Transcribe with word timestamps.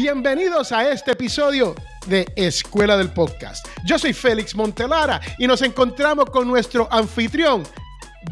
Bienvenidos 0.00 0.70
a 0.70 0.92
este 0.92 1.10
episodio 1.10 1.74
de 2.06 2.24
Escuela 2.36 2.96
del 2.96 3.10
Podcast. 3.10 3.66
Yo 3.84 3.98
soy 3.98 4.12
Félix 4.12 4.54
Montelara 4.54 5.20
y 5.40 5.48
nos 5.48 5.60
encontramos 5.60 6.26
con 6.26 6.46
nuestro 6.46 6.86
anfitrión, 6.92 7.64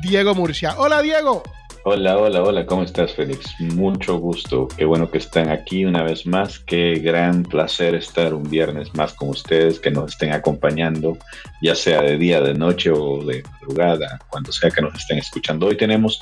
Diego 0.01 0.33
Murcia. 0.33 0.77
Hola 0.79 1.03
Diego. 1.03 1.43
Hola, 1.89 2.19
hola, 2.19 2.43
hola, 2.43 2.67
¿cómo 2.67 2.85
estás 2.85 3.15
Félix? 3.15 3.53
Mucho 3.59 4.19
gusto, 4.19 4.69
qué 4.77 4.85
bueno 4.85 5.11
que 5.11 5.19
están 5.19 5.49
aquí 5.49 5.85
una 5.85 6.05
vez 6.05 6.25
más, 6.25 6.61
qué 6.61 7.01
gran 7.01 7.43
placer 7.43 7.97
estar 7.97 8.33
un 8.33 8.49
viernes 8.49 8.95
más 8.95 9.13
con 9.15 9.31
ustedes, 9.31 9.81
que 9.81 9.91
nos 9.91 10.13
estén 10.13 10.33
acompañando, 10.33 11.19
ya 11.63 11.75
sea 11.75 12.01
de 12.01 12.17
día, 12.17 12.41
de 12.41 12.55
noche 12.55 12.91
o 12.93 13.25
de 13.25 13.43
madrugada, 13.43 14.21
cuando 14.31 14.53
sea 14.53 14.71
que 14.71 14.83
nos 14.83 14.95
estén 14.95 15.19
escuchando. 15.19 15.67
Hoy 15.67 15.77
tenemos 15.77 16.21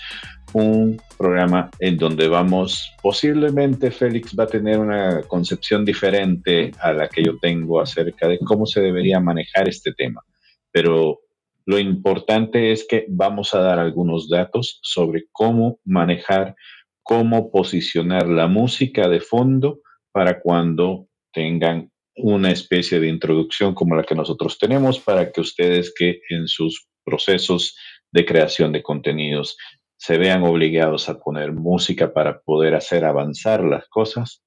un 0.54 1.00
programa 1.18 1.70
en 1.80 1.96
donde 1.96 2.28
vamos, 2.28 2.92
posiblemente 3.02 3.90
Félix 3.90 4.34
va 4.38 4.44
a 4.44 4.48
tener 4.48 4.78
una 4.78 5.22
concepción 5.22 5.84
diferente 5.84 6.70
a 6.80 6.92
la 6.92 7.08
que 7.08 7.22
yo 7.24 7.38
tengo 7.38 7.80
acerca 7.80 8.28
de 8.28 8.38
cómo 8.38 8.64
se 8.64 8.80
debería 8.80 9.20
manejar 9.20 9.68
este 9.68 9.92
tema, 9.92 10.22
pero 10.70 11.20
lo 11.66 11.78
importante 11.78 12.72
es 12.72 12.86
que 12.86 13.06
vamos 13.08 13.54
a 13.54 13.60
dar 13.60 13.78
algunos 13.78 14.28
datos 14.28 14.78
sobre 14.82 15.24
cómo 15.32 15.80
manejar, 15.84 16.55
cómo 17.02 17.50
posicionar 17.50 18.28
la 18.28 18.46
música 18.46 19.08
de 19.08 19.20
fondo 19.20 19.80
para 20.12 20.41
cuando 20.41 21.08
tengan 21.32 21.91
una 22.16 22.52
especie 22.52 23.00
de 23.00 23.08
introducción 23.08 23.74
como 23.74 23.96
la 23.96 24.05
que 24.05 24.14
nosotros 24.14 24.58
tenemos 24.58 25.00
para 25.00 25.32
que 25.32 25.41
ustedes 25.41 25.92
que 25.92 26.20
en 26.28 26.46
sus 26.46 26.86
procesos 27.05 27.77
de 28.12 28.24
creación 28.24 28.70
de 28.70 28.82
contenidos 28.82 29.56
se 30.04 30.18
vean 30.18 30.42
obligados 30.42 31.08
a 31.08 31.18
poner 31.18 31.54
música 31.54 32.12
para 32.12 32.42
poder 32.42 32.74
hacer 32.74 33.06
avanzar 33.06 33.64
las 33.64 33.88
cosas, 33.88 34.44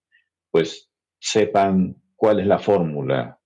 pues 0.51 0.87
sepan 1.19 1.95
cuál 2.15 2.39
es 2.39 2.45
la 2.45 2.59
fórmula 2.59 3.39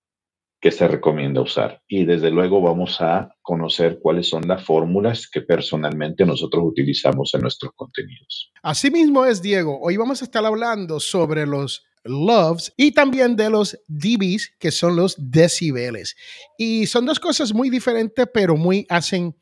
que 0.60 0.70
se 0.70 0.86
recomienda 0.88 1.40
usar. 1.40 1.80
Y 1.88 2.04
desde 2.04 2.30
luego 2.30 2.60
vamos 2.60 3.00
a 3.00 3.34
conocer 3.40 3.98
cuáles 3.98 4.28
son 4.28 4.46
las 4.46 4.62
fórmulas 4.62 5.26
que 5.26 5.40
personalmente 5.40 6.26
nosotros 6.26 6.62
utilizamos 6.66 7.32
en 7.32 7.40
nuestros 7.40 7.72
contenidos. 7.74 8.52
Asimismo 8.62 9.24
es, 9.24 9.40
Diego, 9.40 9.80
hoy 9.80 9.96
vamos 9.96 10.20
a 10.20 10.26
estar 10.26 10.44
hablando 10.44 11.00
sobre 11.00 11.46
los 11.46 11.82
loves 12.04 12.74
y 12.76 12.92
también 12.92 13.36
de 13.36 13.48
los 13.48 13.82
dBs, 13.88 14.54
que 14.58 14.70
son 14.70 14.96
los 14.96 15.16
decibeles. 15.18 16.14
Y 16.58 16.84
son 16.84 17.06
dos 17.06 17.18
cosas 17.18 17.54
muy 17.54 17.70
diferentes, 17.70 18.26
pero 18.34 18.54
muy 18.54 18.84
hacen, 18.90 19.34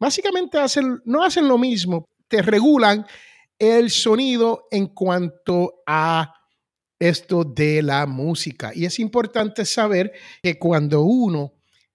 básicamente 0.00 0.56
hacen, 0.56 1.02
no 1.04 1.22
hacen 1.22 1.46
lo 1.46 1.58
mismo, 1.58 2.08
regulan 2.42 3.06
el 3.58 3.90
sonido 3.90 4.66
en 4.70 4.88
cuanto 4.88 5.82
a 5.86 6.34
esto 6.98 7.44
de 7.44 7.82
la 7.82 8.06
música. 8.06 8.72
Y 8.74 8.84
es 8.84 8.98
importante 8.98 9.64
saber 9.64 10.12
que 10.42 10.58
cuando 10.58 11.02
uno 11.02 11.52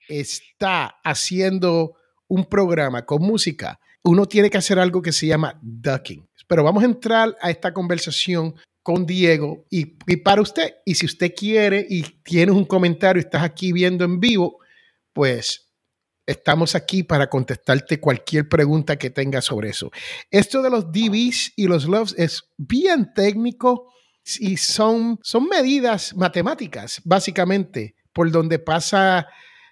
está 0.08 1.00
haciendo 1.04 1.96
un 2.28 2.46
programa 2.46 3.06
con 3.06 3.22
música, 3.22 3.80
uno 4.04 4.26
tiene 4.26 4.50
que 4.50 4.58
hacer 4.58 4.80
algo 4.80 5.02
que 5.02 5.12
se 5.12 5.28
llama 5.28 5.60
ducking. 5.62 6.28
Pero 6.48 6.64
vamos 6.64 6.84
a 6.84 6.88
entrar 6.88 7.36
a 7.42 7.50
esta 7.50 7.74
conversación 7.74 8.56
con 8.82 9.06
Diego 9.06 9.66
y, 9.70 9.86
para 10.18 10.42
usted, 10.42 10.76
y 10.86 10.96
si 10.96 11.06
usted 11.06 11.34
quiere 11.36 11.86
y 11.88 12.02
tiene 12.24 12.52
un 12.52 12.66
comentario, 12.66 13.20
estás 13.20 13.44
aquí 13.44 13.72
viendo 13.72 14.04
en 14.04 14.20
vivo, 14.20 14.58
pues 15.14 15.69
estamos 16.30 16.76
aquí 16.76 17.04
para 17.04 17.30
contestarte 17.30 18.00
cualquier 18.00 18.48
pregunta 18.48 18.98
que 18.98 19.10
tengas 19.10 19.46
sobre 19.46 19.70
eso. 19.70 19.92
Esto 20.30 20.62
de 20.62 20.70
los 20.70 20.92
DBs 20.92 21.54
y 21.56 21.68
los 21.68 21.86
loves 21.86 22.14
es 22.18 22.44
bien 22.58 23.14
técnico 23.14 23.92
y 24.40 24.58
son, 24.58 25.20
son 25.24 25.48
medidas 25.48 26.16
matemáticas, 26.16 27.02
básicamente, 27.04 27.96
por 28.14 28.30
donde 28.32 28.60
pasa 28.60 29.28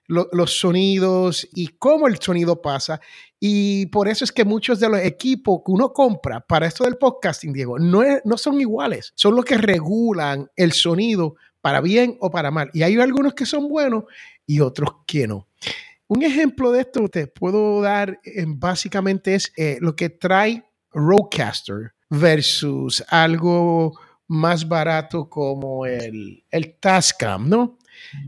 los 0.07 0.57
sonidos 0.57 1.47
y 1.53 1.67
cómo 1.67 2.07
el 2.07 2.19
sonido 2.19 2.61
pasa. 2.61 3.01
Y 3.39 3.87
por 3.87 4.07
eso 4.07 4.23
es 4.23 4.31
que 4.31 4.45
muchos 4.45 4.79
de 4.79 4.89
los 4.89 4.99
equipos 4.99 5.59
que 5.65 5.71
uno 5.71 5.91
compra 5.91 6.39
para 6.39 6.65
esto 6.65 6.85
del 6.85 6.97
podcasting, 6.97 7.53
Diego, 7.53 7.77
no, 7.77 8.01
no 8.23 8.37
son 8.37 8.59
iguales. 8.59 9.11
Son 9.15 9.35
los 9.35 9.45
que 9.45 9.57
regulan 9.57 10.49
el 10.55 10.71
sonido 10.71 11.35
para 11.61 11.81
bien 11.81 12.17
o 12.21 12.31
para 12.31 12.51
mal. 12.51 12.69
Y 12.73 12.83
hay 12.83 12.97
algunos 12.99 13.33
que 13.33 13.45
son 13.45 13.67
buenos 13.67 14.05
y 14.45 14.61
otros 14.61 14.91
que 15.05 15.27
no. 15.27 15.47
Un 16.07 16.23
ejemplo 16.23 16.72
de 16.72 16.81
esto 16.81 17.09
te 17.09 17.28
puedo 17.28 17.81
dar 17.81 18.19
básicamente 18.47 19.35
es 19.35 19.51
eh, 19.57 19.78
lo 19.81 19.95
que 19.95 20.09
trae 20.09 20.63
Rodecaster 20.91 21.94
versus 22.09 23.03
algo 23.09 24.00
más 24.28 24.68
barato 24.68 25.29
como 25.29 25.85
el, 25.85 26.44
el 26.50 26.75
Tascam, 26.79 27.50
¿no? 27.50 27.78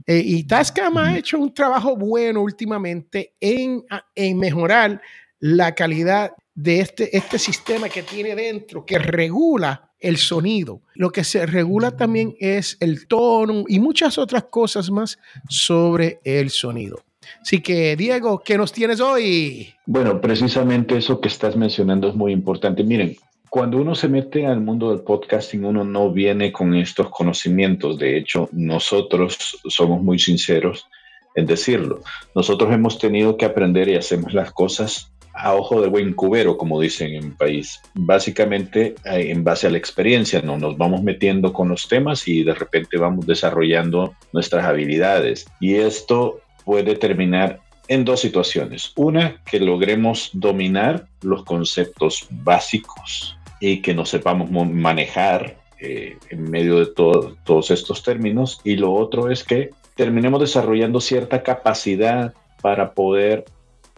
Eh, 0.05 0.21
y 0.23 0.43
Tascam 0.43 0.97
ha 0.97 1.17
hecho 1.17 1.37
un 1.37 1.53
trabajo 1.53 1.95
bueno 1.95 2.41
últimamente 2.41 3.35
en, 3.39 3.85
en 4.15 4.37
mejorar 4.37 5.01
la 5.39 5.73
calidad 5.73 6.33
de 6.53 6.81
este, 6.81 7.15
este 7.15 7.39
sistema 7.39 7.87
que 7.87 8.03
tiene 8.03 8.35
dentro, 8.35 8.85
que 8.85 8.99
regula 8.99 9.91
el 9.99 10.17
sonido. 10.17 10.81
Lo 10.95 11.11
que 11.11 11.23
se 11.23 11.45
regula 11.45 11.95
también 11.95 12.35
es 12.39 12.77
el 12.79 13.07
tono 13.07 13.63
y 13.67 13.79
muchas 13.79 14.17
otras 14.17 14.45
cosas 14.45 14.89
más 14.89 15.17
sobre 15.47 16.19
el 16.23 16.49
sonido. 16.49 17.03
Así 17.41 17.61
que, 17.61 17.95
Diego, 17.95 18.39
¿qué 18.39 18.57
nos 18.57 18.71
tienes 18.71 18.99
hoy? 18.99 19.73
Bueno, 19.85 20.19
precisamente 20.21 20.97
eso 20.97 21.19
que 21.19 21.27
estás 21.27 21.55
mencionando 21.55 22.09
es 22.09 22.15
muy 22.15 22.31
importante. 22.31 22.83
Miren, 22.83 23.15
cuando 23.49 23.77
uno 23.77 23.95
se 23.95 24.07
mete 24.07 24.45
al 24.45 24.61
mundo 24.61 24.91
del 24.91 25.01
podcasting, 25.01 25.65
uno 25.65 25.83
no 25.83 26.11
viene 26.11 26.51
con 26.51 26.75
estos 26.75 27.09
conocimientos. 27.09 27.97
De 27.97 28.17
hecho, 28.17 28.47
nosotros 28.51 29.59
somos 29.67 30.01
muy 30.01 30.19
sinceros 30.19 30.87
en 31.35 31.47
decirlo. 31.47 32.01
Nosotros 32.35 32.71
hemos 32.71 32.99
tenido 32.99 33.37
que 33.37 33.45
aprender 33.45 33.89
y 33.89 33.95
hacemos 33.95 34.33
las 34.33 34.51
cosas 34.51 35.11
a 35.33 35.55
ojo 35.55 35.81
de 35.81 35.87
buen 35.87 36.13
cubero, 36.13 36.57
como 36.57 36.79
dicen 36.79 37.13
en 37.13 37.29
mi 37.29 37.31
país. 37.31 37.81
Básicamente, 37.93 38.95
eh, 39.05 39.31
en 39.31 39.43
base 39.43 39.67
a 39.67 39.69
la 39.69 39.77
experiencia, 39.77 40.41
¿no? 40.41 40.57
nos 40.57 40.77
vamos 40.77 41.01
metiendo 41.01 41.53
con 41.53 41.69
los 41.69 41.87
temas 41.87 42.27
y 42.27 42.43
de 42.43 42.53
repente 42.53 42.97
vamos 42.97 43.25
desarrollando 43.25 44.13
nuestras 44.33 44.65
habilidades. 44.65 45.47
Y 45.59 45.75
esto 45.75 46.41
puede 46.69 46.95
terminar 46.95 47.61
en 47.87 48.05
dos 48.05 48.19
situaciones. 48.19 48.93
Una, 48.95 49.41
que 49.43 49.59
logremos 49.59 50.29
dominar 50.33 51.07
los 51.23 51.43
conceptos 51.43 52.27
básicos 52.29 53.35
y 53.59 53.81
que 53.81 53.95
nos 53.95 54.09
sepamos 54.09 54.51
manejar 54.51 55.57
eh, 55.79 56.15
en 56.29 56.43
medio 56.43 56.77
de 56.77 56.85
todos 56.85 57.71
estos 57.71 58.03
términos. 58.03 58.61
Y 58.63 58.75
lo 58.75 58.93
otro 58.93 59.31
es 59.31 59.43
que 59.43 59.71
terminemos 59.95 60.41
desarrollando 60.41 61.01
cierta 61.01 61.41
capacidad 61.41 62.35
para 62.61 62.93
poder 62.93 63.45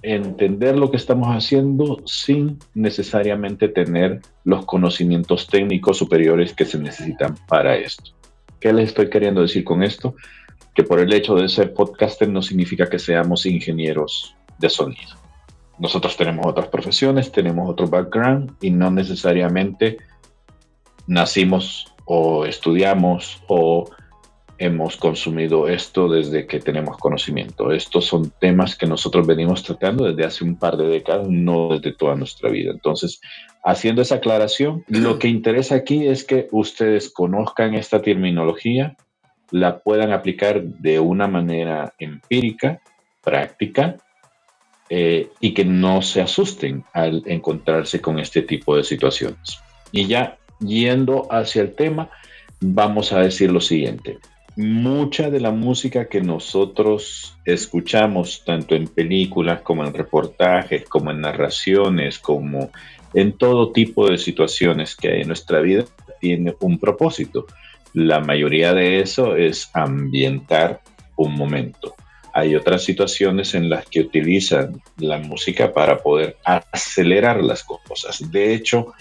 entender 0.01 0.77
lo 0.77 0.91
que 0.91 0.95
estamos 0.95 1.27
haciendo 1.27 2.01
sin 2.05 2.57
necesariamente 2.73 3.67
tener 3.67 4.21
los 4.45 4.63
conocimientos 4.63 5.45
técnicos 5.47 5.97
superiores 5.97 6.53
que 6.53 6.63
se 6.63 6.79
necesitan 6.79 7.35
para 7.49 7.75
esto. 7.75 8.11
¿Qué 8.61 8.71
les 8.71 8.88
estoy 8.88 9.09
queriendo 9.09 9.41
decir 9.41 9.65
con 9.65 9.83
esto? 9.83 10.15
Que 10.73 10.83
por 10.83 10.99
el 10.99 11.11
hecho 11.13 11.35
de 11.35 11.49
ser 11.49 11.73
podcaster 11.73 12.29
no 12.29 12.41
significa 12.41 12.87
que 12.87 12.99
seamos 12.99 13.45
ingenieros 13.45 14.35
de 14.57 14.69
sonido 14.69 15.21
nosotros 15.81 16.15
tenemos 16.15 16.45
otras 16.45 16.67
profesiones, 16.67 17.31
tenemos 17.31 17.67
otro 17.67 17.87
background 17.87 18.51
y 18.61 18.69
no 18.69 18.91
necesariamente 18.91 19.97
nacimos 21.07 21.91
o 22.05 22.45
estudiamos 22.45 23.41
o 23.47 23.89
hemos 24.59 24.95
consumido 24.95 25.67
esto 25.67 26.07
desde 26.07 26.45
que 26.45 26.59
tenemos 26.59 26.97
conocimiento. 26.97 27.71
Estos 27.71 28.05
son 28.05 28.31
temas 28.39 28.75
que 28.75 28.85
nosotros 28.85 29.25
venimos 29.25 29.63
tratando 29.63 30.05
desde 30.05 30.23
hace 30.23 30.43
un 30.43 30.55
par 30.55 30.77
de 30.77 30.88
décadas, 30.88 31.27
no 31.27 31.69
desde 31.69 31.97
toda 31.97 32.15
nuestra 32.15 32.51
vida. 32.51 32.69
Entonces, 32.69 33.19
haciendo 33.63 34.03
esa 34.03 34.15
aclaración, 34.15 34.83
lo 34.88 35.17
que 35.17 35.29
interesa 35.29 35.74
aquí 35.74 36.06
es 36.06 36.24
que 36.24 36.47
ustedes 36.51 37.09
conozcan 37.12 37.74
esta 37.74 38.03
terminología, 38.03 38.95
la 39.51 39.80
puedan 39.80 40.12
aplicar 40.12 40.63
de 40.63 41.00
una 41.00 41.27
manera 41.27 41.94
empírica, 42.00 42.81
práctica, 43.21 43.98
eh, 44.89 45.30
y 45.39 45.53
que 45.53 45.63
no 45.63 46.01
se 46.01 46.21
asusten 46.21 46.83
al 46.92 47.24
encontrarse 47.25 48.01
con 48.01 48.19
este 48.19 48.42
tipo 48.42 48.75
de 48.75 48.83
situaciones. 48.83 49.59
Y 49.92 50.07
ya 50.07 50.38
yendo 50.59 51.27
hacia 51.31 51.62
el 51.62 51.74
tema, 51.75 52.09
vamos 52.59 53.13
a 53.13 53.21
decir 53.21 53.51
lo 53.51 53.62
siguiente. 53.62 54.19
Mucha 54.57 55.30
de 55.30 55.39
la 55.39 55.51
música 55.51 56.09
que 56.09 56.21
nosotros 56.21 57.38
escuchamos, 57.45 58.44
tanto 58.45 58.75
en 58.75 58.88
películas 58.88 59.62
como 59.62 59.86
en 59.86 59.94
reportajes, 59.94 60.83
como 60.89 61.12
en 61.12 61.21
narraciones, 61.21 62.19
como 62.19 62.69
en 63.13 63.38
todo 63.38 63.71
tipo 63.71 64.09
de 64.09 64.18
situaciones 64.18 64.95
que 64.95 65.09
hay 65.09 65.21
en 65.21 65.27
nuestra 65.27 65.62
vida, 65.62 65.86
tiene 66.19 66.53
un 66.59 66.77
propósito. 66.80 67.45
La 67.93 68.19
mayoría 68.19 68.73
de 68.73 68.99
eso 68.99 69.35
es 69.35 69.69
ambientar 69.73 70.81
un 71.15 71.35
momento 71.35 71.95
hay 72.33 72.55
otras 72.55 72.83
situaciones 72.83 73.53
en 73.53 73.69
las 73.69 73.85
que 73.85 74.01
utilizan 74.01 74.81
la 74.97 75.17
música 75.17 75.73
para 75.73 75.97
poder 75.97 76.38
acelerar 76.45 77.43
las 77.43 77.63
cosas. 77.63 78.31
De 78.31 78.53
hecho, 78.53 78.93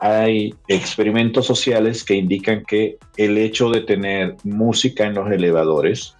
hay 0.00 0.54
experimentos 0.68 1.46
sociales 1.46 2.04
que 2.04 2.14
indican 2.14 2.64
que 2.64 2.98
el 3.16 3.38
hecho 3.38 3.70
de 3.70 3.80
tener 3.80 4.36
música 4.44 5.06
en 5.06 5.14
los 5.14 5.30
elevadores, 5.30 6.14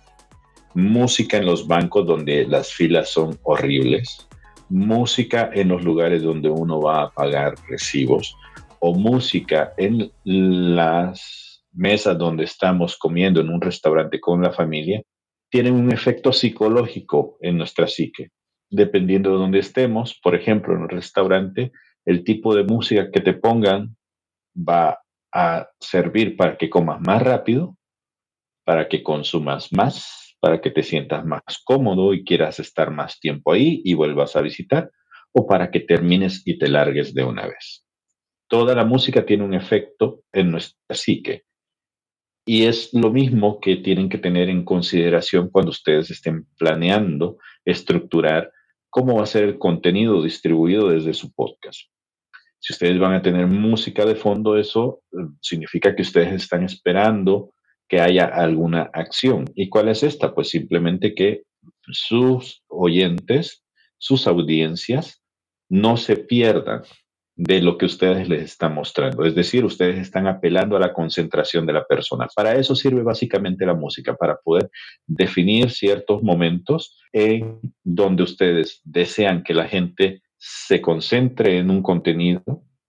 música 0.75 1.37
en 1.37 1.47
los 1.47 1.67
bancos 1.67 2.07
donde 2.07 2.47
las 2.47 2.73
filas 2.73 3.11
son 3.11 3.39
horribles, 3.43 4.27
música 4.71 5.51
en 5.53 5.69
los 5.69 5.85
lugares 5.85 6.23
donde 6.23 6.49
uno 6.49 6.81
va 6.81 7.03
a 7.03 7.11
pagar 7.11 7.55
recibos 7.69 8.37
o 8.81 8.95
música 8.95 9.75
en 9.77 10.11
las 10.25 11.44
mesas 11.75 12.17
donde 12.19 12.45
estamos 12.45 12.97
comiendo 12.97 13.41
en 13.41 13.51
un 13.51 13.61
restaurante 13.61 14.21
con 14.21 14.43
la 14.43 14.53
familia, 14.53 15.03
tienen 15.51 15.75
un 15.75 15.93
efecto 15.93 16.33
psicológico 16.33 17.39
en 17.41 17.59
nuestra 17.59 17.87
psique. 17.87 18.31
Dependiendo 18.71 19.31
de 19.31 19.37
donde 19.37 19.59
estemos, 19.61 20.19
por 20.23 20.35
ejemplo, 20.35 20.75
en 20.75 20.83
un 20.83 20.89
restaurante, 20.89 21.73
el 22.05 22.25
tipo 22.25 22.55
de 22.55 22.65
música 22.65 23.11
que 23.11 23.21
te 23.21 23.35
pongan 23.35 23.97
va 24.57 24.99
a 25.33 25.69
servir 25.81 26.37
para 26.37 26.57
que 26.57 26.71
comas 26.71 27.01
más 27.01 27.23
rápido, 27.23 27.77
para 28.65 28.89
que 28.89 29.03
consumas 29.03 29.73
más, 29.73 30.37
para 30.41 30.61
que 30.61 30.71
te 30.71 30.83
sientas 30.83 31.25
más 31.25 31.43
cómodo 31.65 32.15
y 32.15 32.25
quieras 32.25 32.61
estar 32.61 32.91
más 32.91 33.19
tiempo 33.21 33.53
ahí 33.53 33.81
y 33.85 33.95
vuelvas 33.95 34.37
a 34.37 34.43
visitar, 34.43 34.91
o 35.33 35.47
para 35.47 35.71
que 35.71 35.81
termines 35.81 36.43
y 36.47 36.59
te 36.59 36.69
largues 36.69 37.15
de 37.15 37.25
una 37.25 37.47
vez. 37.47 37.85
Toda 38.49 38.75
la 38.75 38.85
música 38.85 39.25
tiene 39.25 39.45
un 39.45 39.55
efecto 39.55 40.23
en 40.33 40.51
nuestra 40.51 40.95
psique. 40.95 41.45
Y 42.47 42.65
es 42.65 42.93
lo 42.93 43.11
mismo 43.11 43.59
que 43.61 43.77
tienen 43.77 44.09
que 44.09 44.19
tener 44.19 44.49
en 44.51 44.65
consideración 44.65 45.49
cuando 45.49 45.71
ustedes 45.71 46.11
estén 46.11 46.47
planeando 46.59 47.39
estructurar 47.65 48.53
cómo 48.91 49.17
va 49.17 49.23
a 49.23 49.27
ser 49.27 49.45
el 49.45 49.59
contenido 49.59 50.23
distribuido 50.23 50.91
desde 50.91 51.15
su 51.15 51.33
podcast. 51.33 51.81
Si 52.59 52.73
ustedes 52.73 52.99
van 52.99 53.15
a 53.15 53.23
tener 53.23 53.47
música 53.47 54.05
de 54.05 54.15
fondo, 54.15 54.57
eso 54.57 55.03
eh, 55.13 55.17
significa 55.41 55.95
que 55.95 56.03
ustedes 56.03 56.33
están 56.33 56.65
esperando 56.65 57.53
que 57.89 58.01
haya 58.01 58.25
alguna 58.25 58.91
acción. 58.93 59.45
¿Y 59.55 59.69
cuál 59.69 59.89
es 59.89 60.03
esta? 60.03 60.35
Pues 60.35 60.49
simplemente 60.49 61.15
que 61.15 61.43
sus 61.91 62.63
oyentes, 62.69 63.65
sus 63.99 64.27
audiencias, 64.27 65.23
no 65.69 65.97
se 65.97 66.17
pierdan 66.17 66.83
de 67.37 67.61
lo 67.61 67.77
que 67.77 67.87
ustedes 67.87 68.29
les 68.29 68.43
están 68.43 68.75
mostrando. 68.75 69.25
Es 69.25 69.35
decir, 69.35 69.65
ustedes 69.65 69.99
están 69.99 70.27
apelando 70.27 70.77
a 70.77 70.81
la 70.81 70.93
concentración 70.93 71.67
de 71.67 71.73
la 71.73 71.85
persona. 71.85 72.29
Para 72.35 72.55
eso 72.55 72.77
sirve 72.77 73.03
básicamente 73.03 73.67
la 73.67 73.75
música, 73.75 74.15
para 74.15 74.37
poder 74.37 74.71
definir 75.07 75.71
ciertos 75.71 76.23
momentos 76.23 76.97
en 77.13 77.61
donde 77.83 78.23
ustedes 78.23 78.81
desean 78.85 79.43
que 79.43 79.55
la 79.55 79.67
gente 79.67 80.23
se 80.37 80.81
concentre 80.81 81.59
en 81.59 81.71
un 81.71 81.83
contenido 81.83 82.43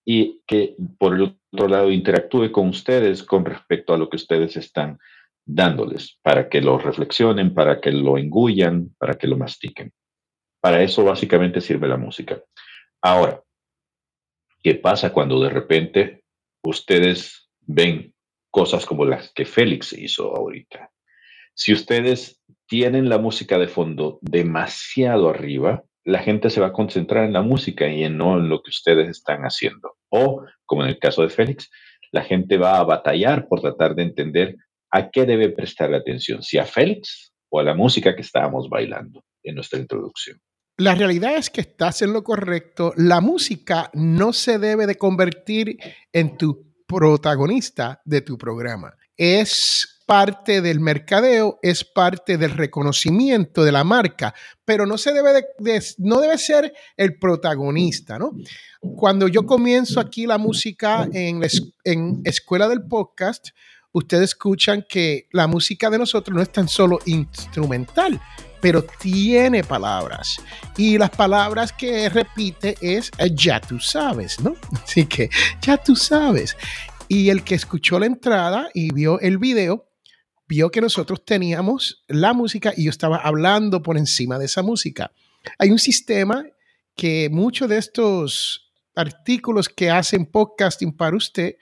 y 0.04 0.42
que 0.46 0.76
por 0.98 1.14
el 1.14 1.36
otro 1.52 1.68
lado 1.68 1.90
interactúe 1.90 2.52
con 2.52 2.68
ustedes 2.68 3.24
con 3.24 3.44
respecto 3.44 3.92
a 3.92 3.98
lo 3.98 4.08
que 4.08 4.16
ustedes 4.16 4.56
están 4.56 4.98
dándoles, 5.44 6.18
para 6.22 6.48
que 6.48 6.60
lo 6.60 6.78
reflexionen, 6.78 7.54
para 7.54 7.80
que 7.80 7.90
lo 7.92 8.18
engullan, 8.18 8.94
para 8.98 9.14
que 9.14 9.26
lo 9.26 9.36
mastiquen. 9.36 9.92
Para 10.60 10.82
eso 10.82 11.04
básicamente 11.04 11.60
sirve 11.60 11.88
la 11.88 11.96
música. 11.96 12.40
Ahora, 13.00 13.40
¿qué 14.66 14.74
pasa 14.74 15.12
cuando 15.12 15.40
de 15.40 15.48
repente 15.48 16.24
ustedes 16.64 17.48
ven 17.60 18.12
cosas 18.50 18.84
como 18.84 19.04
las 19.04 19.32
que 19.32 19.44
Félix 19.44 19.92
hizo 19.92 20.34
ahorita? 20.34 20.90
Si 21.54 21.72
ustedes 21.72 22.42
tienen 22.66 23.08
la 23.08 23.18
música 23.18 23.60
de 23.60 23.68
fondo 23.68 24.18
demasiado 24.22 25.28
arriba, 25.28 25.84
la 26.04 26.18
gente 26.18 26.50
se 26.50 26.60
va 26.60 26.66
a 26.66 26.72
concentrar 26.72 27.26
en 27.26 27.32
la 27.32 27.42
música 27.42 27.86
y 27.86 28.02
en 28.02 28.18
no 28.18 28.38
en 28.38 28.48
lo 28.48 28.60
que 28.60 28.70
ustedes 28.70 29.08
están 29.08 29.42
haciendo. 29.42 29.98
O, 30.08 30.44
como 30.64 30.82
en 30.82 30.88
el 30.88 30.98
caso 30.98 31.22
de 31.22 31.28
Félix, 31.28 31.70
la 32.10 32.24
gente 32.24 32.58
va 32.58 32.80
a 32.80 32.82
batallar 32.82 33.46
por 33.46 33.60
tratar 33.60 33.94
de 33.94 34.02
entender 34.02 34.56
a 34.90 35.12
qué 35.12 35.26
debe 35.26 35.50
prestar 35.50 35.94
atención, 35.94 36.42
si 36.42 36.58
a 36.58 36.64
Félix 36.64 37.32
o 37.50 37.60
a 37.60 37.62
la 37.62 37.74
música 37.74 38.16
que 38.16 38.22
estábamos 38.22 38.68
bailando 38.68 39.22
en 39.44 39.54
nuestra 39.54 39.78
introducción. 39.78 40.40
La 40.78 40.94
realidad 40.94 41.36
es 41.36 41.48
que 41.48 41.62
estás 41.62 42.02
en 42.02 42.12
lo 42.12 42.22
correcto. 42.22 42.92
La 42.96 43.22
música 43.22 43.90
no 43.94 44.34
se 44.34 44.58
debe 44.58 44.86
de 44.86 44.96
convertir 44.96 45.78
en 46.12 46.36
tu 46.36 46.66
protagonista 46.86 48.02
de 48.04 48.20
tu 48.20 48.36
programa. 48.36 48.94
Es 49.16 50.02
parte 50.04 50.60
del 50.60 50.78
mercadeo, 50.80 51.58
es 51.62 51.82
parte 51.82 52.36
del 52.36 52.50
reconocimiento 52.50 53.64
de 53.64 53.72
la 53.72 53.84
marca, 53.84 54.34
pero 54.66 54.84
no 54.84 54.98
se 54.98 55.14
debe 55.14 55.32
de, 55.58 55.82
no 55.98 56.20
debe 56.20 56.36
ser 56.36 56.74
el 56.96 57.18
protagonista, 57.18 58.18
¿no? 58.18 58.32
Cuando 58.80 59.28
yo 59.28 59.46
comienzo 59.46 59.98
aquí 59.98 60.26
la 60.26 60.36
música 60.36 61.08
en, 61.10 61.40
en 61.84 62.20
Escuela 62.24 62.68
del 62.68 62.86
Podcast, 62.86 63.48
ustedes 63.92 64.30
escuchan 64.30 64.84
que 64.86 65.26
la 65.32 65.46
música 65.46 65.88
de 65.88 65.98
nosotros 65.98 66.36
no 66.36 66.42
es 66.42 66.52
tan 66.52 66.68
solo 66.68 66.98
instrumental, 67.06 68.20
pero 68.66 68.82
tiene 68.82 69.62
palabras. 69.62 70.42
Y 70.76 70.98
las 70.98 71.10
palabras 71.10 71.72
que 71.72 72.08
repite 72.08 72.76
es 72.80 73.12
ya 73.32 73.60
tú 73.60 73.78
sabes, 73.78 74.40
¿no? 74.40 74.56
Así 74.82 75.06
que 75.06 75.30
ya 75.62 75.76
tú 75.76 75.94
sabes. 75.94 76.56
Y 77.06 77.30
el 77.30 77.44
que 77.44 77.54
escuchó 77.54 78.00
la 78.00 78.06
entrada 78.06 78.68
y 78.74 78.92
vio 78.92 79.20
el 79.20 79.38
video, 79.38 79.88
vio 80.48 80.68
que 80.72 80.80
nosotros 80.80 81.24
teníamos 81.24 82.02
la 82.08 82.32
música 82.32 82.72
y 82.76 82.86
yo 82.86 82.90
estaba 82.90 83.18
hablando 83.18 83.84
por 83.84 83.96
encima 83.96 84.36
de 84.36 84.46
esa 84.46 84.62
música. 84.62 85.12
Hay 85.60 85.70
un 85.70 85.78
sistema 85.78 86.44
que 86.96 87.28
muchos 87.30 87.68
de 87.68 87.78
estos 87.78 88.68
artículos 88.96 89.68
que 89.68 89.90
hacen 89.90 90.26
podcasting 90.26 90.90
para 90.90 91.16
usted 91.16 91.54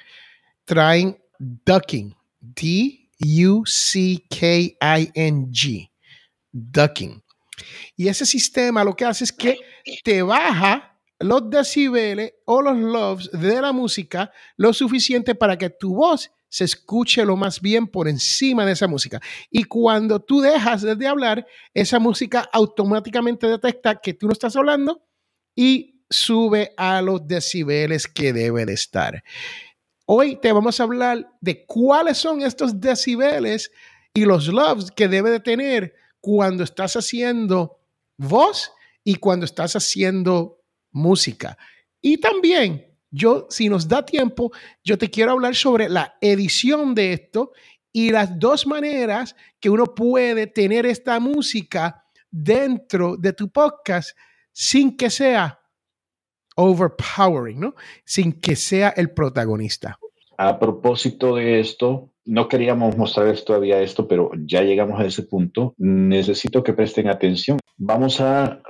traen 0.65 1.19
ducking, 1.39 2.17
D-U-C-K-I-N-G, 2.41 3.61
ducking. 6.55 7.23
Y 7.97 8.09
ese 8.09 8.25
sistema 8.25 8.85
lo 8.85 8.95
que 8.95 9.05
hace 9.05 9.25
es 9.25 9.33
que 9.33 9.59
te 10.03 10.23
baja 10.23 10.99
los 11.19 11.49
decibeles 11.51 12.33
o 12.47 12.63
los 12.63 12.77
loves 12.77 13.31
de 13.33 13.61
la 13.61 13.73
música 13.73 14.33
lo 14.57 14.73
suficiente 14.73 15.35
para 15.35 15.57
que 15.57 15.71
tu 15.71 15.95
voz 15.95 16.31
se 16.49 16.65
escuche 16.65 17.25
lo 17.25 17.37
más 17.37 17.61
bien 17.61 17.89
por 17.89 18.09
encima 18.09 18.65
de 18.65 18.73
esa 18.73 18.87
música. 18.87 19.21
Y 19.51 19.65
cuando 19.65 20.21
tú 20.21 20.41
dejas 20.41 20.83
de 20.83 21.07
hablar, 21.07 21.47
esa 21.73 21.99
música 21.99 22.49
automáticamente 22.53 23.49
detecta 23.49 23.97
que 23.97 24.15
tú 24.15 24.27
no 24.27 24.33
estás 24.33 24.55
hablando 24.55 25.03
y 25.57 26.03
sube 26.09 26.73
a 26.77 27.03
los 27.03 27.27
decibeles 27.27 28.07
que 28.07 28.33
debe 28.33 28.67
de 28.67 28.75
estar. 28.75 29.25
Hoy 30.07 30.37
te 30.37 30.53
vamos 30.53 30.79
a 30.79 30.85
hablar 30.85 31.29
de 31.41 31.65
cuáles 31.67 32.19
son 32.19 32.43
estos 32.43 32.81
decibeles 32.81 33.73
y 34.13 34.25
los 34.25 34.47
loves 34.49 34.91
que 34.93 35.09
debe 35.09 35.31
de 35.31 35.41
tener 35.41 35.95
cuando 36.25 36.65
estás 36.65 36.97
haciendo 36.97 37.81
voz 38.17 38.73
y 39.05 39.17
cuando 39.17 39.45
estás 39.45 39.77
haciendo 39.77 40.63
música. 40.91 41.59
Y 42.01 42.17
también 42.17 42.87
yo, 43.11 43.47
si 43.51 43.69
nos 43.69 43.87
da 43.87 44.07
tiempo, 44.07 44.51
yo 44.83 44.97
te 44.97 45.11
quiero 45.11 45.33
hablar 45.33 45.55
sobre 45.55 45.91
la 45.91 46.17
edición 46.23 46.95
de 46.95 47.13
esto 47.13 47.53
y 47.93 48.09
las 48.09 48.39
dos 48.39 48.67
maneras 48.67 49.37
que 49.61 49.69
uno 49.69 49.85
puede 49.95 50.47
tener 50.47 50.87
esta 50.87 51.21
música 51.21 52.07
dentro 52.31 53.19
de 53.19 53.35
tu 53.35 53.51
podcast 53.51 54.17
sin 54.51 54.97
que 54.97 55.11
sea 55.11 55.61
overpowering, 56.57 57.61
¿no? 57.61 57.75
Sin 58.07 58.41
que 58.41 58.57
sea 58.57 58.95
el 58.97 59.11
protagonista. 59.11 59.99
A 60.39 60.59
propósito 60.59 61.37
de 61.37 61.61
esto, 61.61 62.14
no 62.25 62.49
queríamos 62.49 62.97
mostrarles 62.97 63.45
todavía 63.45 63.81
esto, 63.81 64.09
pero 64.09 64.31
ya 64.47 64.63
llegamos 64.63 65.01
a 65.01 65.05
ese 65.05 65.25
punto. 65.25 65.75
Necesito 65.79 66.63
que 66.63 66.73
presten 66.73 67.09
atención. 67.09 67.59
Vamos 67.77 68.21
a 68.21 68.63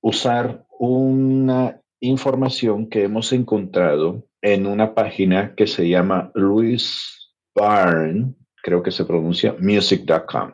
usar 0.00 0.64
una 0.78 1.80
información 2.00 2.88
que 2.88 3.02
hemos 3.02 3.32
encontrado 3.32 4.24
en 4.40 4.66
una 4.66 4.94
página 4.94 5.54
que 5.56 5.66
se 5.66 5.88
llama 5.88 6.30
Louis 6.34 7.34
Barn, 7.54 8.36
creo 8.62 8.82
que 8.82 8.92
se 8.92 9.04
pronuncia 9.04 9.56
music.com. 9.58 10.52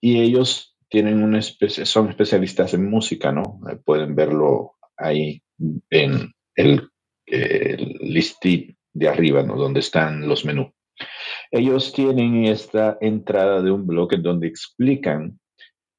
Y 0.00 0.20
ellos 0.20 0.76
tienen 0.88 1.22
una 1.22 1.38
especie, 1.38 1.86
son 1.86 2.08
especialistas 2.08 2.74
en 2.74 2.90
música, 2.90 3.30
¿no? 3.30 3.60
Eh, 3.70 3.76
pueden 3.76 4.16
verlo 4.16 4.72
ahí 4.96 5.40
en 5.90 6.32
el, 6.56 6.88
el 7.26 7.98
listit 8.00 8.76
de 8.92 9.08
arriba, 9.08 9.44
¿no? 9.44 9.56
Donde 9.56 9.80
están 9.80 10.28
los 10.28 10.44
menús. 10.44 10.72
Ellos 11.50 11.92
tienen 11.92 12.44
esta 12.44 12.96
entrada 13.00 13.60
de 13.60 13.70
un 13.70 13.86
blog 13.86 14.14
en 14.14 14.22
donde 14.22 14.46
explican 14.46 15.38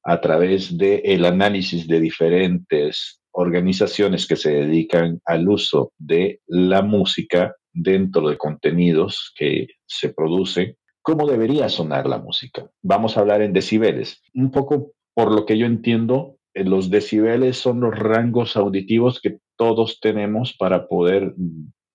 a 0.04 0.20
través 0.20 0.76
del 0.76 1.00
el 1.04 1.24
análisis 1.24 1.86
de 1.86 2.00
diferentes 2.00 3.20
organizaciones 3.32 4.26
que 4.26 4.36
se 4.36 4.52
dedican 4.52 5.20
al 5.24 5.48
uso 5.48 5.92
de 5.98 6.40
la 6.46 6.82
música 6.82 7.54
dentro 7.72 8.28
de 8.28 8.36
contenidos 8.36 9.32
que 9.36 9.66
se 9.86 10.10
producen, 10.10 10.76
cómo 11.02 11.26
debería 11.26 11.68
sonar 11.68 12.06
la 12.06 12.18
música. 12.18 12.70
Vamos 12.82 13.16
a 13.16 13.20
hablar 13.20 13.42
en 13.42 13.52
decibeles. 13.52 14.22
Un 14.34 14.50
poco 14.50 14.92
por 15.14 15.32
lo 15.32 15.46
que 15.46 15.58
yo 15.58 15.66
entiendo, 15.66 16.36
eh, 16.54 16.64
los 16.64 16.90
decibeles 16.90 17.56
son 17.56 17.80
los 17.80 17.94
rangos 17.98 18.56
auditivos 18.56 19.20
que 19.20 19.38
todos 19.56 20.00
tenemos 20.00 20.54
para 20.56 20.86
poder 20.86 21.34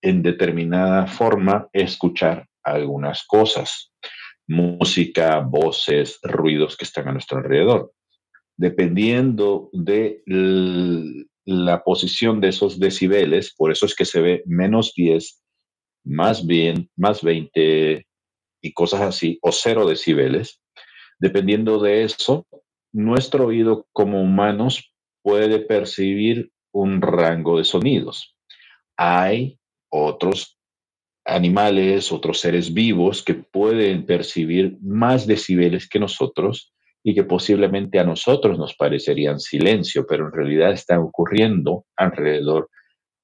en 0.02 0.22
determinada 0.24 1.08
forma 1.08 1.68
escuchar 1.74 2.48
algunas 2.74 3.25
cosas, 3.25 3.91
música, 4.47 5.39
voces, 5.39 6.19
ruidos 6.24 6.77
que 6.77 6.86
están 6.86 7.07
a 7.07 7.12
nuestro 7.12 7.39
alrededor. 7.39 7.91
Dependiendo 8.55 9.69
de 9.74 10.24
la 11.45 11.83
posición 11.83 12.41
de 12.41 12.50
esos 12.50 12.79
decibeles, 12.79 13.53
por 13.55 13.71
eso 13.71 13.86
es 13.86 13.95
que 13.95 14.05
se 14.05 14.21
ve 14.21 14.43
menos 14.45 14.93
10, 14.95 15.43
más 16.05 16.45
bien, 16.45 16.89
más 16.95 17.21
20 17.21 18.05
y 18.62 18.74
cosas 18.74 19.01
así, 19.01 19.38
o 19.41 19.51
cero 19.51 19.88
decibeles. 19.88 20.62
Dependiendo 21.19 21.79
de 21.79 22.03
eso, 22.03 22.47
nuestro 22.93 23.47
oído 23.47 23.88
como 23.93 24.21
humanos 24.21 24.93
puede 25.21 25.59
percibir 25.59 26.51
un 26.74 27.01
rango 27.01 27.57
de 27.57 27.63
sonidos. 27.63 28.36
Hay 28.97 29.59
otros 29.89 30.57
animales, 31.27 32.12
otros 32.12 32.39
seres 32.39 32.74
vivos 32.74 33.22
que 33.22 33.34
pueden 33.34 34.05
percibir 34.05 34.77
más 34.81 35.27
decibeles 35.27 35.88
que 35.89 36.00
nosotros 36.00 36.74
y 37.03 37.13
que 37.13 37.24
posiblemente 37.24 38.00
a 38.00 38.03
nosotros 38.03 38.57
nos 38.57 38.75
parecerían 38.75 39.39
silencio, 39.39 40.05
pero 40.07 40.25
en 40.25 40.31
realidad 40.31 40.72
están 40.72 41.00
ocurriendo 41.00 41.86
alrededor 41.96 42.69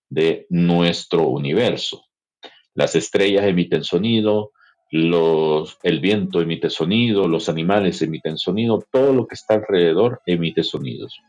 de 0.09 0.45
nuestro 0.49 1.27
universo. 1.27 2.03
Las 2.75 2.95
estrellas 2.95 3.45
emiten 3.45 3.83
sonido, 3.83 4.51
el 4.91 5.99
viento 6.01 6.41
emite 6.41 6.69
sonido, 6.69 7.27
los 7.27 7.49
animales 7.49 8.01
emiten 8.01 8.37
sonido, 8.37 8.83
todo 8.91 9.13
lo 9.13 9.27
que 9.27 9.35
está 9.35 9.55
alrededor 9.55 10.21
emite 10.25 10.63
sonidos. 10.63 11.19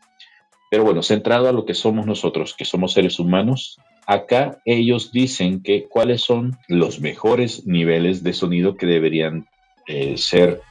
Pero 0.69 0.83
bueno, 0.83 1.03
centrado 1.03 1.47
a 1.47 1.51
lo 1.51 1.65
que 1.65 1.73
somos 1.73 2.05
nosotros, 2.05 2.53
que 2.55 2.65
somos 2.65 2.93
seres 2.93 3.19
humanos, 3.19 3.77
acá 4.07 4.59
ellos 4.65 5.11
dicen 5.11 5.61
que 5.61 5.85
cuáles 5.87 6.21
son 6.21 6.57
los 6.67 6.99
mejores 6.99 7.65
niveles 7.65 8.23
de 8.23 8.33
sonido 8.33 8.75
que 8.75 8.85
deberían 8.85 9.47
eh, 9.87 10.17
ser 10.17 10.61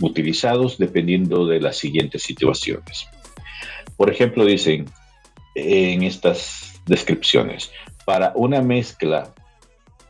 utilizados 0.00 0.78
dependiendo 0.78 1.46
de 1.46 1.60
las 1.60 1.76
siguientes 1.76 2.22
situaciones. 2.22 3.06
Por 3.96 4.10
ejemplo, 4.10 4.44
dicen 4.44 4.86
en 5.54 6.02
estas 6.02 6.80
descripciones, 6.86 7.70
para 8.04 8.32
una 8.34 8.62
mezcla 8.62 9.34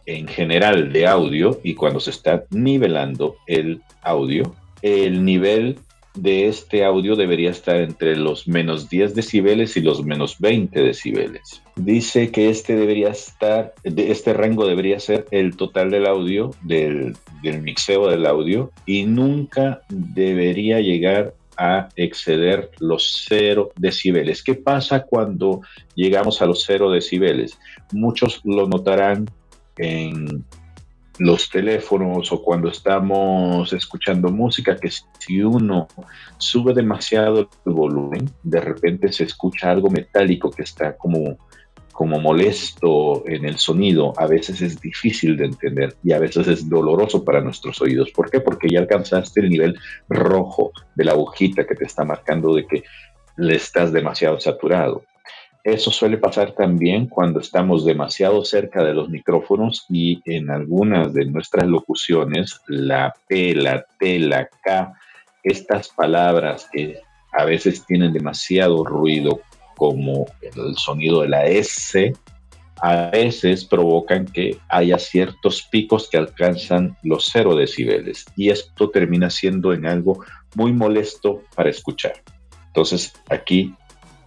en 0.07 0.27
general 0.27 0.93
de 0.93 1.07
audio 1.07 1.61
y 1.63 1.75
cuando 1.75 2.01
se 2.01 2.11
está 2.11 2.45
nivelando 2.51 3.37
el 3.47 3.83
audio, 4.03 4.55
el 4.83 5.25
nivel 5.25 5.79
de 6.14 6.49
este 6.49 6.85
audio 6.85 7.14
debería 7.17 7.50
estar 7.50 7.76
entre 7.76 8.17
los 8.17 8.49
menos 8.49 8.88
10 8.88 9.14
decibeles 9.14 9.76
y 9.76 9.81
los 9.81 10.05
menos 10.05 10.38
20 10.38 10.81
decibeles. 10.81 11.62
Dice 11.76 12.31
que 12.31 12.50
este 12.50 12.76
debería 12.76 13.11
estar, 13.11 13.75
este 13.85 14.33
rango 14.33 14.67
debería 14.67 14.99
ser 14.99 15.26
el 15.31 15.57
total 15.57 15.90
del 15.90 16.07
audio, 16.07 16.50
del, 16.62 17.17
del 17.43 17.62
mixeo 17.62 18.09
del 18.09 18.26
audio, 18.26 18.73
y 18.87 19.05
nunca 19.05 19.83
debería 19.88 20.81
llegar 20.81 21.35
a 21.57 21.90
exceder 21.95 22.71
los 22.79 23.26
0 23.29 23.71
decibeles. 23.76 24.43
¿Qué 24.43 24.55
pasa 24.55 25.02
cuando 25.02 25.61
llegamos 25.95 26.40
a 26.40 26.47
los 26.47 26.64
0 26.67 26.90
decibeles? 26.90 27.59
Muchos 27.93 28.40
lo 28.45 28.67
notarán 28.67 29.26
en 29.76 30.45
los 31.21 31.50
teléfonos 31.50 32.33
o 32.33 32.43
cuando 32.43 32.71
estamos 32.71 33.71
escuchando 33.75 34.31
música, 34.31 34.77
que 34.77 34.91
si 34.91 35.43
uno 35.43 35.87
sube 36.39 36.73
demasiado 36.73 37.41
el 37.41 37.73
volumen, 37.75 38.31
de 38.43 38.59
repente 38.59 39.12
se 39.12 39.25
escucha 39.25 39.71
algo 39.71 39.91
metálico 39.91 40.50
que 40.50 40.62
está 40.62 40.97
como, 40.97 41.37
como 41.93 42.19
molesto 42.19 43.23
en 43.27 43.45
el 43.45 43.59
sonido. 43.59 44.15
A 44.17 44.27
veces 44.27 44.62
es 44.62 44.81
difícil 44.81 45.37
de 45.37 45.45
entender 45.45 45.95
y 46.03 46.12
a 46.12 46.19
veces 46.19 46.49
es 46.49 46.67
doloroso 46.71 47.23
para 47.23 47.43
nuestros 47.43 47.83
oídos. 47.83 48.11
¿Por 48.12 48.31
qué? 48.31 48.41
Porque 48.41 48.71
ya 48.71 48.81
alcanzaste 48.81 49.41
el 49.41 49.50
nivel 49.50 49.79
rojo 50.09 50.73
de 50.95 51.05
la 51.05 51.12
agujita 51.12 51.67
que 51.67 51.75
te 51.75 51.85
está 51.85 52.03
marcando 52.03 52.55
de 52.55 52.67
que 52.67 52.83
le 53.37 53.57
estás 53.57 53.93
demasiado 53.93 54.41
saturado. 54.41 55.05
Eso 55.62 55.90
suele 55.90 56.17
pasar 56.17 56.52
también 56.52 57.07
cuando 57.07 57.40
estamos 57.40 57.85
demasiado 57.85 58.45
cerca 58.45 58.83
de 58.83 58.95
los 58.95 59.11
micrófonos 59.11 59.85
y 59.90 60.23
en 60.25 60.50
algunas 60.50 61.12
de 61.12 61.26
nuestras 61.26 61.67
locuciones, 61.67 62.61
la 62.67 63.14
P, 63.29 63.55
la 63.55 63.85
T, 63.99 64.19
la 64.21 64.49
K, 64.49 64.95
estas 65.43 65.88
palabras 65.88 66.69
que 66.73 67.00
a 67.33 67.45
veces 67.45 67.85
tienen 67.87 68.12
demasiado 68.12 68.85
ruido 68.85 69.40
como 69.76 70.26
el 70.40 70.76
sonido 70.76 71.23
de 71.23 71.29
la 71.29 71.47
S, 71.47 72.12
a 72.81 73.11
veces 73.11 73.64
provocan 73.67 74.25
que 74.25 74.57
haya 74.69 74.99
ciertos 74.99 75.62
picos 75.71 76.09
que 76.09 76.17
alcanzan 76.17 76.97
los 77.02 77.29
cero 77.31 77.55
decibeles 77.55 78.25
y 78.37 78.49
esto 78.49 78.88
termina 78.88 79.29
siendo 79.29 79.75
en 79.75 79.87
algo 79.87 80.25
muy 80.55 80.73
molesto 80.73 81.43
para 81.55 81.69
escuchar. 81.69 82.14
Entonces 82.69 83.12
aquí 83.29 83.75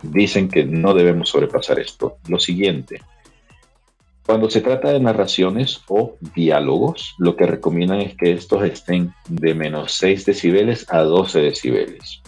dicen 0.04 0.50
que 0.50 0.64
no 0.64 0.94
debemos 0.94 1.30
sobrepasar 1.30 1.80
esto. 1.80 2.18
Lo 2.28 2.38
siguiente, 2.38 3.02
cuando 4.26 4.50
se 4.50 4.62
trata 4.62 4.90
de 4.92 5.02
narraciones 5.02 5.82
o 5.90 6.16
diálogos, 6.34 7.14
lo 7.18 7.36
que 7.36 7.46
recomiendan 7.46 8.00
es 8.00 8.16
que 8.16 8.32
estos 8.32 8.64
estén 8.64 9.14
de 9.28 9.54
menos 9.54 9.94
6 9.94 10.26
decibeles 10.26 10.86
a 10.90 11.00
12 11.00 11.42
decibeles. 11.42 12.22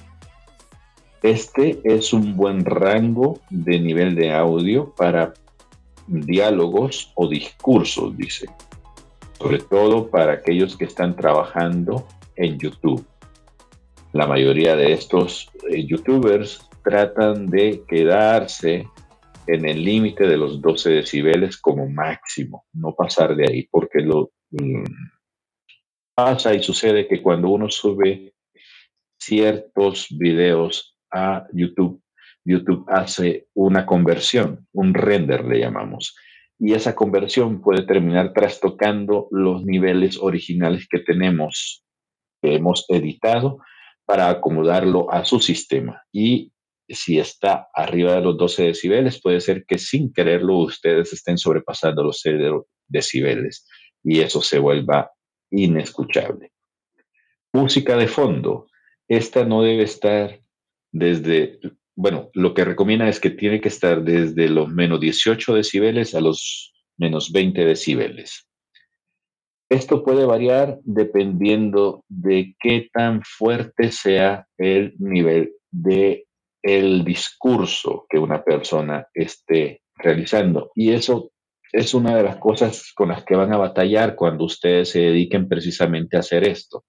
Este 1.23 1.79
es 1.85 2.11
un 2.11 2.35
buen 2.35 2.65
rango 2.65 3.39
de 3.49 3.79
nivel 3.79 4.13
de 4.15 4.33
audio 4.33 4.93
para 4.93 5.33
diálogos 6.07 7.13
o 7.15 7.29
discursos, 7.29 8.15
dice. 8.17 8.49
Sobre 9.39 9.59
todo 9.59 10.09
para 10.09 10.33
aquellos 10.33 10.75
que 10.75 10.85
están 10.85 11.15
trabajando 11.15 12.05
en 12.35 12.59
YouTube. 12.59 13.05
La 14.11 14.27
mayoría 14.27 14.75
de 14.75 14.91
estos 14.91 15.49
eh, 15.69 15.85
youtubers 15.85 16.64
tratan 16.85 17.47
de 17.47 17.83
quedarse 17.87 18.87
en 19.47 19.65
el 19.65 19.83
límite 19.83 20.27
de 20.27 20.37
los 20.37 20.61
12 20.61 20.91
decibeles 20.91 21.57
como 21.57 21.89
máximo, 21.89 22.65
no 22.73 22.93
pasar 22.95 23.35
de 23.35 23.47
ahí, 23.47 23.67
porque 23.69 24.01
lo 24.01 24.31
mm, 24.51 24.83
pasa 26.15 26.53
y 26.53 26.63
sucede 26.63 27.07
que 27.07 27.21
cuando 27.21 27.49
uno 27.49 27.69
sube 27.69 28.33
ciertos 29.19 30.07
videos 30.11 30.97
a 31.11 31.47
YouTube, 31.51 32.01
YouTube 32.43 32.85
hace 32.87 33.47
una 33.55 33.85
conversión, 33.85 34.67
un 34.71 34.93
render 34.93 35.43
le 35.45 35.59
llamamos, 35.59 36.15
y 36.59 36.73
esa 36.73 36.95
conversión 36.95 37.61
puede 37.61 37.83
terminar 37.83 38.31
trastocando 38.33 39.27
los 39.31 39.65
niveles 39.65 40.17
originales 40.21 40.87
que 40.87 40.99
tenemos, 40.99 41.83
que 42.41 42.55
hemos 42.55 42.85
editado 42.89 43.59
para 44.05 44.29
acomodarlo 44.29 45.11
a 45.11 45.25
su 45.25 45.39
sistema. 45.39 46.03
Y 46.13 46.53
si 46.87 47.19
está 47.19 47.67
arriba 47.73 48.15
de 48.15 48.21
los 48.21 48.37
12 48.37 48.63
decibeles, 48.63 49.21
puede 49.21 49.41
ser 49.41 49.65
que 49.65 49.77
sin 49.77 50.13
quererlo 50.13 50.59
ustedes 50.59 51.13
estén 51.13 51.37
sobrepasando 51.37 52.03
los 52.03 52.19
0 52.21 52.67
decibeles 52.87 53.67
y 54.03 54.21
eso 54.21 54.41
se 54.41 54.59
vuelva 54.59 55.11
inescuchable. 55.49 56.51
Música 57.53 57.97
de 57.97 58.07
fondo. 58.07 58.67
Esta 59.07 59.45
no 59.45 59.61
debe 59.61 59.83
estar 59.83 60.39
desde, 60.91 61.59
bueno, 61.95 62.29
lo 62.33 62.53
que 62.53 62.65
recomienda 62.65 63.07
es 63.07 63.19
que 63.19 63.29
tiene 63.29 63.61
que 63.61 63.69
estar 63.69 64.03
desde 64.03 64.49
los 64.49 64.67
menos 64.69 64.99
18 64.99 65.53
decibeles 65.53 66.15
a 66.15 66.21
los 66.21 66.73
menos 66.97 67.31
20 67.31 67.65
decibeles. 67.65 68.47
Esto 69.69 70.03
puede 70.03 70.25
variar 70.25 70.79
dependiendo 70.83 72.03
de 72.07 72.55
qué 72.59 72.87
tan 72.93 73.23
fuerte 73.23 73.91
sea 73.91 74.47
el 74.57 74.93
nivel 74.99 75.53
de 75.71 76.24
el 76.65 77.05
discurso 77.05 78.07
que 78.09 78.17
una 78.17 78.43
persona 78.43 79.07
esté 79.13 79.83
realizando. 79.95 80.71
Y 80.73 80.93
eso 80.93 81.31
es 81.71 81.93
una 81.93 82.17
de 82.17 82.23
las 82.23 82.37
cosas 82.37 82.91
con 82.95 83.09
las 83.09 83.23
que 83.23 83.35
van 83.35 83.53
a 83.53 83.57
batallar 83.57 84.15
cuando 84.15 84.45
ustedes 84.45 84.89
se 84.89 84.99
dediquen 84.99 85.47
precisamente 85.47 86.17
a 86.17 86.21
hacer 86.21 86.43
esto, 86.47 86.83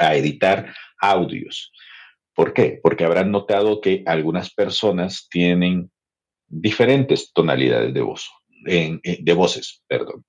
a 0.00 0.16
editar 0.16 0.74
audios. 1.00 1.72
¿Por 2.34 2.52
qué? 2.52 2.80
Porque 2.82 3.04
habrán 3.04 3.30
notado 3.30 3.80
que 3.80 4.02
algunas 4.06 4.52
personas 4.52 5.28
tienen 5.30 5.92
diferentes 6.48 7.32
tonalidades 7.32 7.94
de 7.94 8.00
voz, 8.00 8.28
de 8.64 9.32
voces, 9.36 9.84
perdón. 9.86 10.24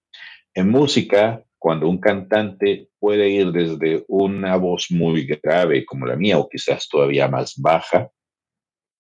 En 0.53 0.69
música, 0.69 1.43
cuando 1.57 1.87
un 1.87 1.99
cantante 1.99 2.89
puede 2.99 3.29
ir 3.29 3.51
desde 3.51 4.05
una 4.07 4.55
voz 4.57 4.91
muy 4.91 5.25
grave 5.25 5.83
como 5.83 6.05
la 6.05 6.15
mía 6.15 6.37
o 6.37 6.47
quizás 6.47 6.87
todavía 6.87 7.27
más 7.27 7.55
baja, 7.57 8.11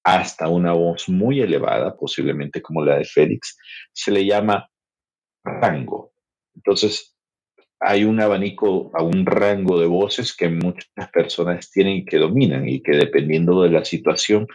hasta 0.03 0.47
una 0.47 0.73
voz 0.73 1.09
muy 1.09 1.41
elevada, 1.41 1.95
posiblemente 1.95 2.61
como 2.61 2.83
la 2.83 2.97
de 2.97 3.05
Félix, 3.05 3.57
se 3.93 4.11
le 4.11 4.25
llama 4.25 4.69
rango. 5.43 6.11
Entonces, 6.55 7.15
hay 7.79 8.03
un 8.03 8.19
abanico, 8.21 8.91
a 8.93 9.03
un 9.03 9.25
rango 9.25 9.79
de 9.79 9.87
voces 9.87 10.35
que 10.35 10.49
muchas 10.49 10.87
personas 11.11 11.71
tienen 11.71 11.97
y 11.97 12.05
que 12.05 12.17
dominan 12.17 12.69
y 12.69 12.81
que 12.81 12.95
dependiendo 12.95 13.61
de 13.63 13.71
la 13.71 13.83
situación 13.83 14.47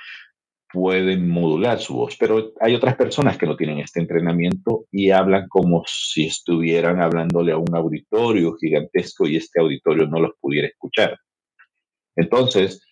pueden 0.73 1.29
modular 1.29 1.81
su 1.81 1.95
voz, 1.95 2.17
pero 2.19 2.53
hay 2.61 2.75
otras 2.75 2.97
personas 2.97 3.39
que 3.39 3.47
no 3.47 3.57
tienen 3.57 3.79
este 3.79 4.01
entrenamiento 4.01 4.87
y 4.93 5.11
hablan 5.11 5.49
como 5.49 5.83
si 5.87 6.27
estuvieran 6.27 7.01
hablándole 7.01 7.53
a 7.53 7.57
un 7.57 7.75
auditorio 7.75 8.55
gigantesco 8.61 9.27
y 9.27 9.37
este 9.37 9.61
auditorio 9.61 10.07
no 10.07 10.21
los 10.21 10.33
pudiera 10.41 10.69
escuchar. 10.69 11.19
Entonces, 12.17 12.86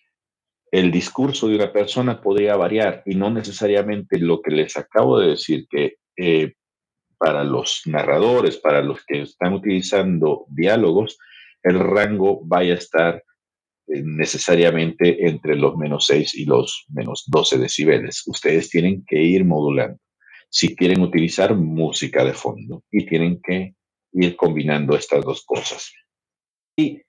el 0.71 0.91
discurso 0.91 1.47
de 1.47 1.55
una 1.55 1.71
persona 1.71 2.21
podría 2.21 2.55
variar 2.55 3.03
y 3.05 3.15
no 3.15 3.29
necesariamente 3.29 4.19
lo 4.19 4.41
que 4.41 4.51
les 4.51 4.77
acabo 4.77 5.19
de 5.19 5.29
decir, 5.29 5.67
que 5.69 5.95
eh, 6.17 6.53
para 7.17 7.43
los 7.43 7.81
narradores, 7.85 8.57
para 8.57 8.81
los 8.81 9.03
que 9.05 9.21
están 9.21 9.53
utilizando 9.53 10.45
diálogos, 10.49 11.17
el 11.63 11.79
rango 11.79 12.41
vaya 12.43 12.73
a 12.73 12.77
estar 12.77 13.23
eh, 13.87 14.01
necesariamente 14.03 15.27
entre 15.27 15.55
los 15.55 15.77
menos 15.77 16.05
6 16.07 16.35
y 16.35 16.45
los 16.45 16.85
menos 16.89 17.23
12 17.27 17.57
decibeles. 17.57 18.23
Ustedes 18.27 18.69
tienen 18.69 19.03
que 19.07 19.21
ir 19.21 19.45
modulando 19.45 19.99
si 20.49 20.75
quieren 20.75 21.01
utilizar 21.01 21.55
música 21.55 22.23
de 22.23 22.33
fondo 22.33 22.83
y 22.89 23.05
tienen 23.05 23.41
que 23.41 23.75
ir 24.13 24.35
combinando 24.35 24.95
estas 24.95 25.23
dos 25.25 25.43
cosas. 25.45 25.91
Y 26.77 27.01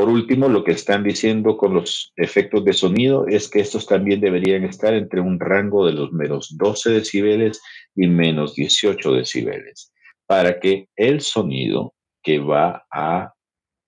por 0.00 0.08
último, 0.08 0.48
lo 0.48 0.64
que 0.64 0.72
están 0.72 1.04
diciendo 1.04 1.58
con 1.58 1.74
los 1.74 2.14
efectos 2.16 2.64
de 2.64 2.72
sonido 2.72 3.26
es 3.26 3.50
que 3.50 3.60
estos 3.60 3.84
también 3.86 4.22
deberían 4.22 4.64
estar 4.64 4.94
entre 4.94 5.20
un 5.20 5.38
rango 5.38 5.84
de 5.84 5.92
los 5.92 6.10
menos 6.10 6.56
12 6.56 6.92
decibeles 6.92 7.60
y 7.94 8.06
menos 8.06 8.54
18 8.54 9.12
decibeles, 9.12 9.92
para 10.26 10.58
que 10.58 10.88
el 10.96 11.20
sonido 11.20 11.92
que 12.22 12.38
va 12.38 12.86
a 12.90 13.34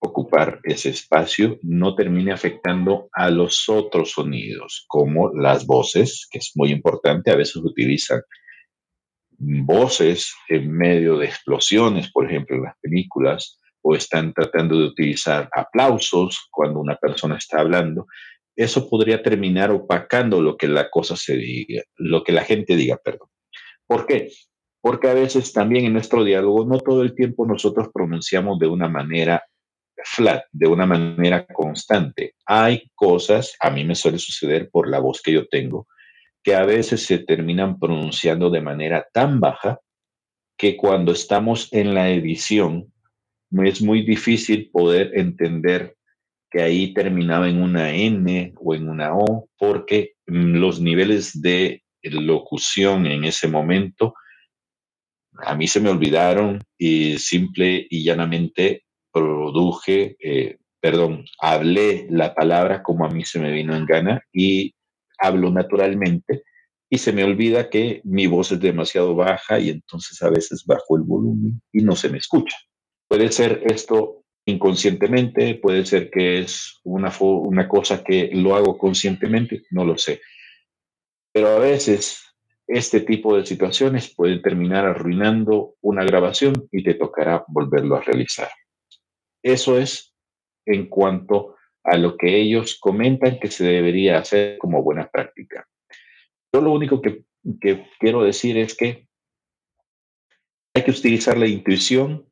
ocupar 0.00 0.60
ese 0.64 0.90
espacio 0.90 1.58
no 1.62 1.94
termine 1.94 2.32
afectando 2.32 3.08
a 3.14 3.30
los 3.30 3.66
otros 3.70 4.10
sonidos, 4.10 4.84
como 4.88 5.30
las 5.32 5.64
voces, 5.64 6.28
que 6.30 6.40
es 6.40 6.52
muy 6.56 6.72
importante, 6.72 7.30
a 7.30 7.36
veces 7.36 7.56
utilizan 7.56 8.20
voces 9.38 10.34
en 10.50 10.70
medio 10.70 11.16
de 11.16 11.24
explosiones, 11.24 12.12
por 12.12 12.26
ejemplo, 12.26 12.56
en 12.56 12.64
las 12.64 12.78
películas, 12.82 13.61
o 13.82 13.94
están 13.94 14.32
tratando 14.32 14.78
de 14.78 14.86
utilizar 14.86 15.48
aplausos 15.54 16.48
cuando 16.50 16.80
una 16.80 16.96
persona 16.96 17.36
está 17.36 17.60
hablando, 17.60 18.06
eso 18.56 18.88
podría 18.88 19.22
terminar 19.22 19.70
opacando 19.70 20.40
lo 20.40 20.56
que 20.56 20.68
la 20.68 20.90
cosa 20.90 21.16
se 21.16 21.36
diga, 21.36 21.82
lo 21.96 22.22
que 22.22 22.32
la 22.32 22.44
gente 22.44 22.76
diga, 22.76 22.98
perdón. 23.02 23.28
¿Por 23.86 24.06
qué? 24.06 24.30
Porque 24.80 25.08
a 25.08 25.14
veces 25.14 25.52
también 25.52 25.84
en 25.84 25.92
nuestro 25.92 26.24
diálogo 26.24 26.64
no 26.64 26.78
todo 26.78 27.02
el 27.02 27.14
tiempo 27.14 27.46
nosotros 27.46 27.88
pronunciamos 27.92 28.58
de 28.58 28.66
una 28.66 28.88
manera 28.88 29.42
flat, 30.04 30.44
de 30.50 30.66
una 30.66 30.86
manera 30.86 31.46
constante. 31.46 32.34
Hay 32.46 32.90
cosas, 32.94 33.54
a 33.60 33.70
mí 33.70 33.84
me 33.84 33.94
suele 33.94 34.18
suceder 34.18 34.68
por 34.70 34.88
la 34.88 34.98
voz 34.98 35.22
que 35.22 35.32
yo 35.32 35.46
tengo, 35.48 35.86
que 36.42 36.54
a 36.54 36.64
veces 36.64 37.04
se 37.04 37.18
terminan 37.18 37.78
pronunciando 37.78 38.50
de 38.50 38.60
manera 38.60 39.06
tan 39.12 39.40
baja 39.40 39.80
que 40.56 40.76
cuando 40.76 41.12
estamos 41.12 41.72
en 41.72 41.94
la 41.94 42.10
edición 42.10 42.92
es 43.64 43.82
muy 43.82 44.02
difícil 44.02 44.70
poder 44.70 45.12
entender 45.14 45.96
que 46.50 46.62
ahí 46.62 46.92
terminaba 46.94 47.48
en 47.48 47.62
una 47.62 47.94
N 47.94 48.52
o 48.56 48.74
en 48.74 48.88
una 48.88 49.14
O, 49.16 49.48
porque 49.58 50.12
mm, 50.26 50.56
los 50.56 50.80
niveles 50.80 51.40
de 51.40 51.82
locución 52.02 53.06
en 53.06 53.24
ese 53.24 53.48
momento 53.48 54.14
a 55.38 55.54
mí 55.54 55.66
se 55.66 55.80
me 55.80 55.90
olvidaron 55.90 56.60
y 56.78 57.18
simple 57.18 57.86
y 57.88 58.04
llanamente 58.04 58.84
produje, 59.12 60.16
eh, 60.20 60.58
perdón, 60.80 61.24
hablé 61.40 62.06
la 62.10 62.34
palabra 62.34 62.82
como 62.82 63.06
a 63.06 63.10
mí 63.10 63.24
se 63.24 63.38
me 63.38 63.50
vino 63.50 63.74
en 63.74 63.86
gana 63.86 64.22
y 64.32 64.74
hablo 65.18 65.50
naturalmente 65.50 66.42
y 66.90 66.98
se 66.98 67.12
me 67.12 67.24
olvida 67.24 67.70
que 67.70 68.02
mi 68.04 68.26
voz 68.26 68.52
es 68.52 68.60
demasiado 68.60 69.14
baja 69.14 69.58
y 69.58 69.70
entonces 69.70 70.20
a 70.22 70.28
veces 70.28 70.64
bajo 70.66 70.96
el 70.96 71.04
volumen 71.04 71.62
y 71.72 71.82
no 71.82 71.96
se 71.96 72.10
me 72.10 72.18
escucha. 72.18 72.56
Puede 73.12 73.30
ser 73.30 73.60
esto 73.66 74.24
inconscientemente, 74.46 75.56
puede 75.56 75.84
ser 75.84 76.08
que 76.08 76.38
es 76.38 76.80
una, 76.82 77.12
una 77.20 77.68
cosa 77.68 78.02
que 78.02 78.30
lo 78.32 78.56
hago 78.56 78.78
conscientemente, 78.78 79.64
no 79.70 79.84
lo 79.84 79.98
sé. 79.98 80.22
Pero 81.30 81.48
a 81.48 81.58
veces 81.58 82.24
este 82.66 83.00
tipo 83.00 83.36
de 83.36 83.44
situaciones 83.44 84.14
pueden 84.14 84.40
terminar 84.40 84.86
arruinando 84.86 85.74
una 85.82 86.04
grabación 86.04 86.66
y 86.72 86.82
te 86.82 86.94
tocará 86.94 87.44
volverlo 87.48 87.96
a 87.96 88.00
realizar. 88.00 88.48
Eso 89.42 89.76
es 89.76 90.14
en 90.64 90.88
cuanto 90.88 91.56
a 91.84 91.98
lo 91.98 92.16
que 92.16 92.40
ellos 92.40 92.78
comentan 92.80 93.38
que 93.38 93.50
se 93.50 93.64
debería 93.66 94.20
hacer 94.20 94.56
como 94.56 94.82
buena 94.82 95.06
práctica. 95.10 95.68
Yo 96.50 96.62
lo 96.62 96.72
único 96.72 97.02
que, 97.02 97.26
que 97.60 97.90
quiero 98.00 98.22
decir 98.22 98.56
es 98.56 98.74
que 98.74 99.06
hay 100.74 100.82
que 100.82 100.92
utilizar 100.92 101.36
la 101.36 101.46
intuición 101.46 102.31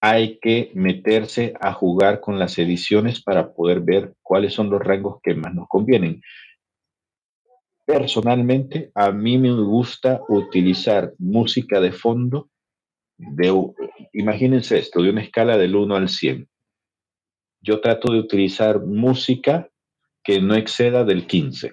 hay 0.00 0.38
que 0.38 0.70
meterse 0.74 1.52
a 1.60 1.72
jugar 1.72 2.20
con 2.20 2.38
las 2.38 2.58
ediciones 2.58 3.22
para 3.22 3.52
poder 3.52 3.80
ver 3.80 4.14
cuáles 4.22 4.54
son 4.54 4.70
los 4.70 4.80
rangos 4.80 5.20
que 5.22 5.34
más 5.34 5.54
nos 5.54 5.68
convienen. 5.68 6.22
Personalmente, 7.86 8.90
a 8.94 9.12
mí 9.12 9.36
me 9.36 9.52
gusta 9.52 10.22
utilizar 10.28 11.12
música 11.18 11.80
de 11.80 11.92
fondo. 11.92 12.48
De, 13.18 13.52
imagínense 14.14 14.78
esto, 14.78 15.02
de 15.02 15.10
una 15.10 15.22
escala 15.22 15.58
del 15.58 15.76
1 15.76 15.94
al 15.94 16.08
100. 16.08 16.48
Yo 17.60 17.80
trato 17.82 18.10
de 18.12 18.20
utilizar 18.20 18.80
música 18.80 19.68
que 20.22 20.40
no 20.40 20.54
exceda 20.54 21.04
del 21.04 21.26
15, 21.26 21.66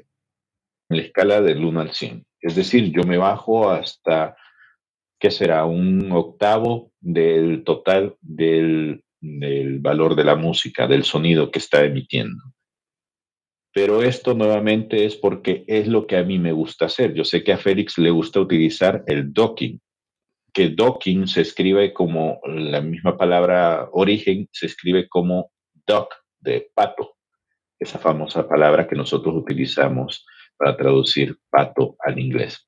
en 0.89 0.97
la 0.97 1.03
escala 1.03 1.41
del 1.41 1.63
1 1.63 1.79
al 1.79 1.93
100. 1.93 2.25
Es 2.41 2.55
decir, 2.55 2.91
yo 2.91 3.03
me 3.03 3.17
bajo 3.17 3.69
hasta 3.69 4.35
que 5.19 5.31
será 5.31 5.65
un 5.65 6.11
octavo 6.11 6.91
del 6.99 7.63
total 7.63 8.15
del, 8.21 9.03
valor 9.81 10.15
de 10.15 10.23
la 10.23 10.35
música, 10.35 10.87
del 10.87 11.03
sonido 11.03 11.49
que 11.51 11.59
está 11.59 11.83
emitiendo. 11.83 12.41
Pero 13.73 14.03
esto 14.03 14.33
nuevamente 14.33 15.05
es 15.05 15.15
porque 15.15 15.63
es 15.67 15.87
lo 15.87 16.07
que 16.07 16.17
a 16.17 16.23
mí 16.23 16.39
me 16.39 16.51
gusta 16.51 16.85
hacer. 16.85 17.13
Yo 17.13 17.23
sé 17.23 17.43
que 17.43 17.53
a 17.53 17.57
Félix 17.57 17.97
le 17.97 18.11
gusta 18.11 18.39
utilizar 18.39 19.03
el 19.07 19.33
docking, 19.33 19.79
que 20.53 20.69
docking 20.69 21.27
se 21.27 21.41
escribe 21.41 21.93
como 21.93 22.39
la 22.45 22.81
misma 22.81 23.17
palabra 23.17 23.89
origen, 23.91 24.47
se 24.51 24.67
escribe 24.67 25.07
como 25.07 25.51
duck, 25.85 26.13
de 26.39 26.69
pato, 26.73 27.15
esa 27.79 27.99
famosa 27.99 28.47
palabra 28.47 28.87
que 28.87 28.95
nosotros 28.95 29.35
utilizamos 29.35 30.25
para 30.55 30.77
traducir 30.77 31.37
pato 31.49 31.95
al 31.99 32.19
inglés. 32.19 32.66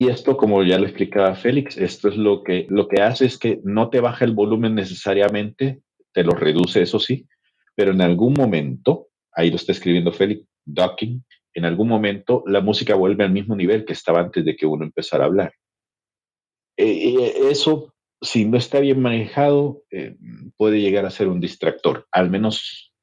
Y 0.00 0.08
esto, 0.08 0.38
como 0.38 0.62
ya 0.62 0.78
le 0.78 0.86
explicaba 0.86 1.34
Félix, 1.34 1.76
esto 1.76 2.08
es 2.08 2.16
lo 2.16 2.42
que, 2.42 2.66
lo 2.70 2.88
que 2.88 3.02
hace 3.02 3.26
es 3.26 3.36
que 3.36 3.60
no 3.64 3.90
te 3.90 4.00
baja 4.00 4.24
el 4.24 4.32
volumen 4.32 4.74
necesariamente, 4.74 5.82
te 6.14 6.24
lo 6.24 6.32
reduce, 6.32 6.80
eso 6.80 6.98
sí, 6.98 7.28
pero 7.74 7.92
en 7.92 8.00
algún 8.00 8.32
momento, 8.32 9.08
ahí 9.30 9.50
lo 9.50 9.56
está 9.56 9.72
escribiendo 9.72 10.10
Félix, 10.10 10.48
docking, 10.64 11.22
en 11.52 11.64
algún 11.66 11.88
momento 11.88 12.42
la 12.46 12.62
música 12.62 12.94
vuelve 12.94 13.24
al 13.24 13.32
mismo 13.32 13.54
nivel 13.54 13.84
que 13.84 13.92
estaba 13.92 14.20
antes 14.20 14.42
de 14.42 14.56
que 14.56 14.64
uno 14.64 14.86
empezara 14.86 15.24
a 15.24 15.26
hablar. 15.26 15.52
Eh, 16.78 17.34
eso, 17.50 17.92
si 18.22 18.46
no 18.46 18.56
está 18.56 18.80
bien 18.80 19.02
manejado, 19.02 19.82
eh, 19.90 20.16
puede 20.56 20.80
llegar 20.80 21.04
a 21.04 21.10
ser 21.10 21.28
un 21.28 21.40
distractor, 21.40 22.06
al 22.10 22.30
menos 22.30 22.94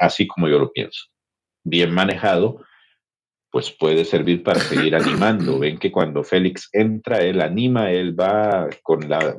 así 0.00 0.26
como 0.26 0.48
yo 0.48 0.58
lo 0.58 0.72
pienso. 0.72 1.08
Bien 1.62 1.92
manejado, 1.92 2.64
pues 3.50 3.70
puede 3.70 4.04
servir 4.04 4.42
para 4.42 4.60
seguir 4.60 4.94
animando. 4.94 5.58
Ven 5.58 5.78
que 5.78 5.90
cuando 5.90 6.22
Félix 6.22 6.68
entra, 6.72 7.18
él 7.18 7.40
anima, 7.40 7.90
él 7.90 8.18
va 8.18 8.68
con 8.82 9.08
la 9.08 9.36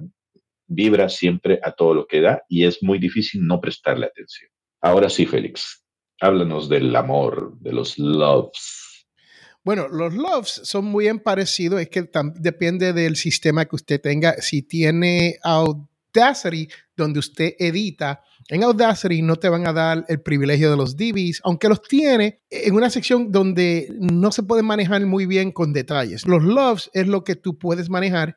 vibra 0.68 1.10
siempre 1.10 1.60
a 1.64 1.72
todo 1.72 1.94
lo 1.94 2.08
que 2.08 2.22
da 2.22 2.44
y 2.48 2.66
es 2.66 2.84
muy 2.84 3.00
difícil 3.00 3.46
no 3.46 3.60
prestarle 3.60 4.06
atención. 4.06 4.52
Ahora 4.82 5.10
sí, 5.10 5.26
Félix, 5.26 5.84
háblanos 6.22 6.70
del 6.70 6.96
amor, 6.96 7.58
de 7.60 7.74
los 7.74 7.98
loves. 7.98 9.06
Bueno, 9.64 9.88
los 9.90 10.14
loves 10.14 10.62
son 10.64 10.86
muy 10.86 11.12
parecidos, 11.20 11.82
es 11.82 11.90
que 11.90 12.10
depende 12.36 12.94
del 12.94 13.16
sistema 13.18 13.66
que 13.66 13.76
usted 13.76 14.00
tenga. 14.00 14.38
Si 14.42 14.62
tiene 14.62 15.38
Audacity, 16.20 16.68
donde 16.96 17.20
usted 17.20 17.54
edita, 17.58 18.22
en 18.50 18.64
Audacity 18.64 19.22
no 19.22 19.36
te 19.36 19.48
van 19.48 19.68
a 19.68 19.74
dar 19.74 20.06
el 20.08 20.22
privilegio 20.22 20.72
de 20.72 20.78
los 20.78 20.98
DBs, 20.98 21.42
aunque 21.44 21.70
los 21.70 21.82
tiene 21.84 22.42
en 22.50 22.74
una 22.74 22.90
sección 22.90 23.32
donde 23.32 23.88
no 24.00 24.32
se 24.32 24.44
puede 24.44 24.64
manejar 24.64 25.06
muy 25.06 25.26
bien 25.26 25.52
con 25.52 25.72
detalles. 25.72 26.26
Los 26.26 26.44
loves 26.44 26.90
es 26.94 27.08
lo 27.08 27.24
que 27.24 27.36
tú 27.36 27.58
puedes 27.58 27.90
manejar 27.90 28.36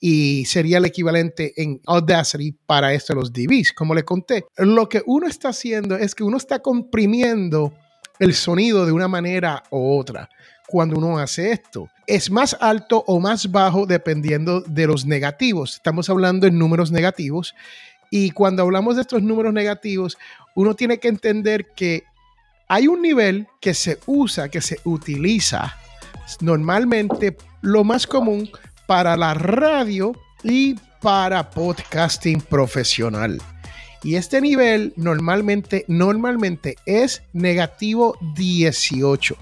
y 0.00 0.44
sería 0.46 0.78
el 0.78 0.84
equivalente 0.84 1.52
en 1.56 1.80
Audacity 1.86 2.52
para 2.66 2.92
esto 2.92 3.14
los 3.14 3.32
DBs. 3.32 3.72
Como 3.72 3.94
le 3.94 4.04
conté, 4.04 4.44
lo 4.56 4.88
que 4.88 5.02
uno 5.06 5.28
está 5.28 5.50
haciendo 5.50 5.96
es 5.96 6.14
que 6.14 6.24
uno 6.24 6.36
está 6.36 6.58
comprimiendo 6.58 7.72
el 8.18 8.34
sonido 8.34 8.84
de 8.84 8.92
una 8.92 9.08
manera 9.08 9.62
u 9.70 9.96
otra 9.96 10.28
cuando 10.66 10.96
uno 10.96 11.18
hace 11.18 11.52
esto. 11.52 11.88
Es 12.06 12.30
más 12.30 12.56
alto 12.60 13.04
o 13.06 13.20
más 13.20 13.50
bajo 13.50 13.86
dependiendo 13.86 14.60
de 14.60 14.86
los 14.86 15.04
negativos. 15.06 15.74
Estamos 15.74 16.08
hablando 16.10 16.46
en 16.46 16.58
números 16.58 16.90
negativos 16.90 17.54
y 18.10 18.30
cuando 18.30 18.62
hablamos 18.62 18.96
de 18.96 19.02
estos 19.02 19.22
números 19.22 19.52
negativos, 19.52 20.18
uno 20.54 20.74
tiene 20.74 20.98
que 20.98 21.08
entender 21.08 21.66
que 21.74 22.04
Hay 22.68 22.88
un 22.88 23.02
nivel 23.02 23.46
que 23.60 23.74
se 23.74 23.98
usa, 24.06 24.48
que 24.48 24.62
se 24.62 24.80
utiliza 24.84 25.76
normalmente 26.40 27.36
lo 27.60 27.84
más 27.84 28.06
común 28.06 28.48
para 28.86 29.16
la 29.16 29.34
radio 29.34 30.12
y 30.42 30.76
para 31.02 31.50
podcasting 31.50 32.40
profesional. 32.40 33.40
Y 34.02 34.16
este 34.16 34.40
nivel 34.40 34.94
normalmente, 34.96 35.84
normalmente 35.86 36.76
es 36.86 37.22
negativo 37.32 38.16
18. 38.34 39.36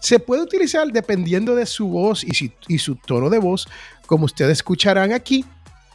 Se 0.00 0.18
puede 0.18 0.42
utilizar 0.42 0.86
dependiendo 0.88 1.54
de 1.54 1.66
su 1.66 1.88
voz 1.88 2.24
y, 2.24 2.78
su 2.78 2.96
tono 2.96 3.30
de 3.30 3.38
voz, 3.38 3.66
como 4.06 4.26
ustedes 4.26 4.58
escucharán 4.58 5.12
aquí. 5.12 5.44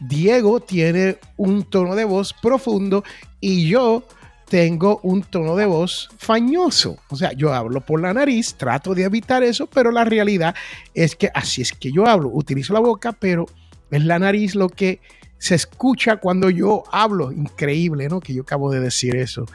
Diego 0.00 0.60
tiene 0.60 1.18
un 1.36 1.64
tono 1.64 1.94
de 1.94 2.04
voz 2.04 2.32
profundo 2.32 3.04
y 3.40 3.68
yo 3.68 4.04
tengo 4.48 4.98
un 5.04 5.22
tono 5.22 5.54
de 5.54 5.66
voz 5.66 6.08
fañoso. 6.18 6.98
O 7.08 7.16
sea, 7.16 7.32
yo 7.32 7.54
hablo 7.54 7.82
por 7.82 8.00
la 8.00 8.12
nariz, 8.12 8.54
trato 8.54 8.94
de 8.94 9.04
evitar 9.04 9.42
eso, 9.44 9.66
pero 9.66 9.92
la 9.92 10.04
realidad 10.04 10.54
es 10.94 11.14
que 11.14 11.30
así 11.34 11.62
es 11.62 11.72
que 11.72 11.92
yo 11.92 12.06
hablo. 12.06 12.30
Utilizo 12.32 12.72
la 12.72 12.80
boca, 12.80 13.12
pero 13.12 13.46
es 13.90 14.04
la 14.04 14.18
nariz 14.18 14.54
lo 14.54 14.68
que 14.68 15.00
se 15.38 15.54
escucha 15.54 16.16
cuando 16.16 16.50
yo 16.50 16.82
hablo. 16.90 17.30
Increíble, 17.30 18.08
¿no? 18.08 18.20
Que 18.20 18.34
yo 18.34 18.42
acabo 18.42 18.72
de 18.72 18.80
decir 18.80 19.16
eso. 19.16 19.46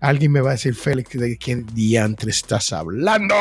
Alguien 0.00 0.32
me 0.32 0.40
va 0.40 0.50
a 0.50 0.52
decir, 0.52 0.74
Félix, 0.74 1.18
¿de 1.18 1.36
qué 1.38 1.56
diantre 1.72 2.30
estás 2.30 2.72
hablando? 2.72 3.34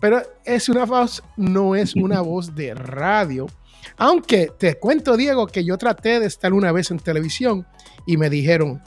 Pero 0.00 0.22
es 0.44 0.68
una 0.68 0.84
voz, 0.84 1.22
no 1.36 1.74
es 1.74 1.94
una 1.94 2.20
voz 2.22 2.54
de 2.54 2.74
radio. 2.74 3.46
Aunque 3.96 4.50
te 4.58 4.74
cuento, 4.74 5.16
Diego, 5.16 5.46
que 5.46 5.64
yo 5.64 5.78
traté 5.78 6.20
de 6.20 6.26
estar 6.26 6.52
una 6.52 6.72
vez 6.72 6.90
en 6.90 6.98
televisión 6.98 7.66
y 8.06 8.16
me 8.16 8.28
dijeron, 8.28 8.82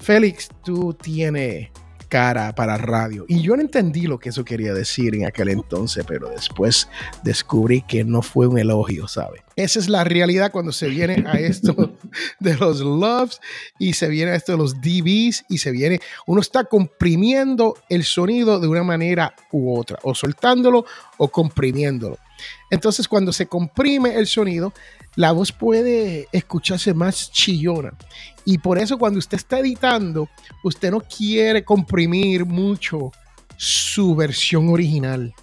Félix, 0.00 0.48
tú 0.64 0.94
tienes 0.94 1.68
cara 2.08 2.54
para 2.54 2.76
radio. 2.76 3.24
Y 3.28 3.42
yo 3.42 3.54
no 3.56 3.62
entendí 3.62 4.06
lo 4.06 4.18
que 4.18 4.30
eso 4.30 4.44
quería 4.44 4.72
decir 4.72 5.14
en 5.14 5.26
aquel 5.26 5.48
entonces, 5.50 6.04
pero 6.06 6.28
después 6.30 6.88
descubrí 7.22 7.82
que 7.82 8.04
no 8.04 8.22
fue 8.22 8.46
un 8.46 8.58
elogio, 8.58 9.08
¿sabe? 9.08 9.42
Esa 9.56 9.78
es 9.78 9.88
la 9.88 10.04
realidad 10.04 10.52
cuando 10.52 10.72
se 10.72 10.88
viene 10.88 11.24
a 11.26 11.34
esto 11.34 11.74
de 12.40 12.56
los 12.56 12.80
loves 12.80 13.40
y 13.78 13.94
se 13.94 14.08
viene 14.08 14.32
a 14.32 14.36
esto 14.36 14.52
de 14.52 14.58
los 14.58 14.80
DBs 14.80 15.44
y 15.48 15.58
se 15.58 15.70
viene, 15.70 16.00
uno 16.26 16.40
está 16.40 16.64
comprimiendo 16.64 17.74
el 17.88 18.04
sonido 18.04 18.60
de 18.60 18.68
una 18.68 18.84
manera 18.84 19.34
u 19.52 19.76
otra, 19.76 19.98
o 20.02 20.14
soltándolo 20.14 20.84
o 21.16 21.28
comprimiéndolo. 21.28 22.18
Entonces, 22.70 23.08
cuando 23.08 23.32
se 23.32 23.46
comprime 23.46 24.14
el 24.14 24.26
sonido, 24.26 24.72
la 25.18 25.32
voz 25.32 25.50
puede 25.50 26.28
escucharse 26.30 26.94
más 26.94 27.32
chillona. 27.32 27.92
Y 28.44 28.58
por 28.58 28.78
eso 28.78 28.98
cuando 28.98 29.18
usted 29.18 29.36
está 29.36 29.58
editando, 29.58 30.28
usted 30.62 30.92
no 30.92 31.00
quiere 31.00 31.64
comprimir 31.64 32.46
mucho 32.46 33.10
su 33.56 34.14
versión 34.14 34.68
original. 34.68 35.34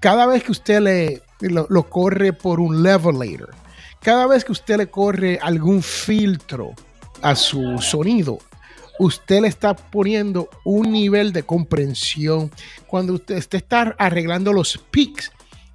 Cada 0.00 0.24
vez 0.24 0.42
que 0.42 0.52
usted 0.52 0.80
le, 0.80 1.22
lo, 1.50 1.82
corre 1.90 2.32
por 2.32 2.60
un 2.60 2.82
levelator, 2.82 3.50
cada 4.00 4.26
vez 4.26 4.42
que 4.42 4.52
usted 4.52 4.78
le 4.78 4.86
corre 4.86 5.38
algún 5.42 5.82
filtro 5.82 6.72
a 7.20 7.36
su 7.36 7.78
sonido, 7.78 8.38
usted 8.98 9.42
le 9.42 9.48
está 9.48 9.76
poniendo 9.76 10.48
un 10.64 10.90
nivel 10.92 11.34
de 11.34 11.42
comprensión. 11.42 12.50
Cuando 12.86 13.12
usted, 13.12 13.36
está 13.36 13.94
arreglando 13.98 14.54
los 14.54 14.78
peaks, 14.90 15.30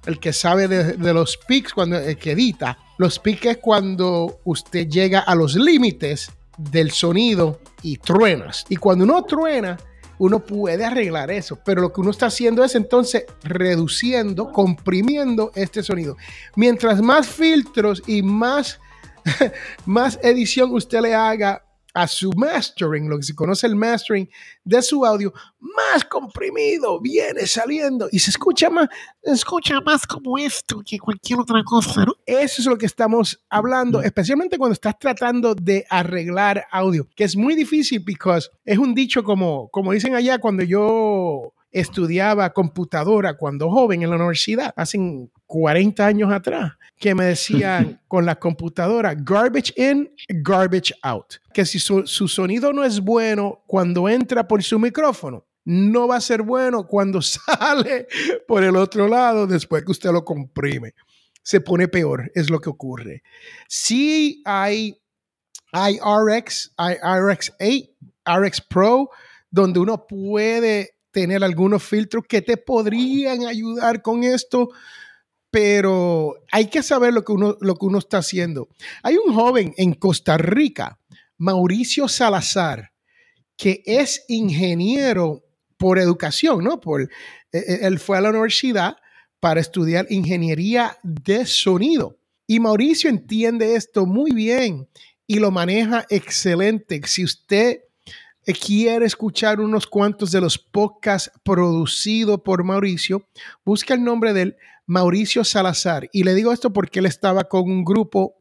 el 0.06 0.18
que 0.18 0.32
sabe 0.32 0.68
de, 0.68 1.12
los 1.12 1.36
peaks 1.36 1.72
cuando 1.72 1.98
el 1.98 2.16
que 2.16 2.32
edita, 2.32 2.78
los 2.98 3.18
peaks 3.18 3.46
es 3.46 3.56
cuando 3.58 4.40
usted 4.44 4.88
llega 4.88 5.20
a 5.20 5.34
los 5.34 5.54
límites 5.54 6.30
del 6.56 6.90
sonido 6.90 7.60
y 7.82 7.98
truenas. 7.98 8.64
Y 8.68 8.76
cuando 8.76 9.04
uno 9.04 9.22
truena, 9.24 9.76
uno 10.18 10.40
puede 10.40 10.84
arreglar 10.84 11.30
eso, 11.30 11.58
pero 11.64 11.82
lo 11.82 11.92
que 11.92 12.00
uno 12.00 12.10
está 12.10 12.26
haciendo 12.26 12.64
es 12.64 12.74
entonces 12.74 13.26
reduciendo, 13.42 14.50
comprimiendo 14.52 15.52
este 15.54 15.82
sonido. 15.82 16.16
Mientras 16.54 17.02
más 17.02 17.26
filtros 17.26 18.02
y 18.06 18.22
más, 18.22 18.80
más 19.84 20.18
edición 20.22 20.72
usted 20.72 21.00
le 21.00 21.14
haga 21.14 21.65
a 21.96 22.06
su 22.06 22.30
mastering, 22.36 23.08
lo 23.08 23.16
que 23.16 23.22
se 23.22 23.34
conoce 23.34 23.66
el 23.66 23.74
mastering 23.74 24.28
de 24.62 24.82
su 24.82 25.06
audio, 25.06 25.32
más 25.58 26.04
comprimido 26.04 27.00
viene 27.00 27.46
saliendo 27.46 28.06
y 28.12 28.18
se 28.18 28.30
escucha 28.30 28.68
más, 28.68 28.88
escucha 29.22 29.80
más 29.80 30.06
como 30.06 30.36
esto 30.36 30.82
que 30.84 30.98
cualquier 30.98 31.40
otra 31.40 31.64
cosa, 31.64 32.04
¿no? 32.04 32.12
Eso 32.26 32.60
es 32.60 32.66
lo 32.66 32.76
que 32.76 32.84
estamos 32.84 33.42
hablando, 33.48 34.02
especialmente 34.02 34.58
cuando 34.58 34.74
estás 34.74 34.98
tratando 34.98 35.54
de 35.54 35.86
arreglar 35.88 36.66
audio, 36.70 37.08
que 37.16 37.24
es 37.24 37.34
muy 37.34 37.54
difícil 37.54 38.04
porque 38.04 38.46
es 38.66 38.76
un 38.76 38.94
dicho 38.94 39.24
como, 39.24 39.68
como 39.70 39.92
dicen 39.92 40.14
allá 40.14 40.38
cuando 40.38 40.64
yo 40.64 41.54
estudiaba 41.70 42.52
computadora 42.52 43.36
cuando 43.36 43.70
joven 43.70 44.02
en 44.02 44.10
la 44.10 44.16
universidad, 44.16 44.72
hace 44.76 44.98
40 45.46 46.06
años 46.06 46.32
atrás, 46.32 46.72
que 46.98 47.14
me 47.14 47.26
decían 47.26 48.00
con 48.08 48.24
la 48.24 48.36
computadora, 48.36 49.14
garbage 49.14 49.72
in, 49.76 50.10
garbage 50.28 50.94
out. 51.02 51.34
Que 51.52 51.64
si 51.64 51.78
su, 51.78 52.04
sonido 52.06 52.72
no 52.72 52.84
es 52.84 53.00
bueno 53.00 53.62
cuando 53.66 54.08
entra 54.08 54.46
por 54.46 54.62
su 54.62 54.78
micrófono, 54.78 55.46
no 55.64 56.08
va 56.08 56.16
a 56.16 56.20
ser 56.20 56.42
bueno 56.42 56.86
cuando 56.86 57.20
sale 57.22 58.06
por 58.46 58.64
el 58.64 58.76
otro 58.76 59.08
lado 59.08 59.46
después 59.46 59.84
que 59.84 59.92
usted 59.92 60.10
lo 60.12 60.24
comprime. 60.24 60.94
Se 61.42 61.60
pone 61.60 61.86
peor, 61.86 62.30
es 62.34 62.50
lo 62.50 62.60
que 62.60 62.70
ocurre. 62.70 63.22
Si 63.68 64.42
hay, 64.44 65.00
hay 65.72 65.98
RX, 65.98 66.72
hay 66.76 66.96
RX 66.96 67.52
8, 67.60 68.40
RX 68.40 68.60
Pro, 68.62 69.10
donde 69.50 69.78
uno 69.78 70.06
puede 70.08 70.95
tener 71.16 71.42
algunos 71.42 71.82
filtros 71.82 72.24
que 72.28 72.42
te 72.42 72.58
podrían 72.58 73.46
ayudar 73.46 74.02
con 74.02 74.22
esto, 74.22 74.68
pero 75.50 76.34
hay 76.52 76.66
que 76.66 76.82
saber 76.82 77.14
lo 77.14 77.24
que 77.24 77.32
uno, 77.32 77.56
lo 77.62 77.74
que 77.76 77.86
uno 77.86 78.00
está 78.00 78.18
haciendo. 78.18 78.68
Hay 79.02 79.16
un 79.16 79.32
joven 79.32 79.72
en 79.78 79.94
Costa 79.94 80.36
Rica, 80.36 81.00
Mauricio 81.38 82.06
Salazar, 82.06 82.92
que 83.56 83.82
es 83.86 84.26
ingeniero 84.28 85.42
por 85.78 85.98
educación, 85.98 86.62
¿no? 86.62 86.80
Por, 86.80 87.04
eh, 87.04 87.08
eh, 87.52 87.78
él 87.84 87.98
fue 87.98 88.18
a 88.18 88.20
la 88.20 88.28
universidad 88.28 88.98
para 89.40 89.62
estudiar 89.62 90.06
ingeniería 90.10 90.98
de 91.02 91.46
sonido. 91.46 92.18
Y 92.46 92.60
Mauricio 92.60 93.08
entiende 93.08 93.74
esto 93.74 94.04
muy 94.04 94.32
bien 94.32 94.86
y 95.26 95.38
lo 95.38 95.50
maneja 95.50 96.04
excelente. 96.10 97.00
Si 97.06 97.24
usted 97.24 97.85
quiere 98.54 99.06
escuchar 99.06 99.60
unos 99.60 99.86
cuantos 99.86 100.30
de 100.30 100.40
los 100.40 100.58
podcasts 100.58 101.30
producidos 101.42 102.40
por 102.42 102.62
Mauricio, 102.64 103.28
busca 103.64 103.94
el 103.94 104.04
nombre 104.04 104.32
de 104.32 104.42
él, 104.42 104.56
Mauricio 104.86 105.44
Salazar. 105.44 106.08
Y 106.12 106.22
le 106.22 106.34
digo 106.34 106.52
esto 106.52 106.72
porque 106.72 107.00
él 107.00 107.06
estaba 107.06 107.44
con 107.44 107.62
un 107.62 107.84
grupo 107.84 108.36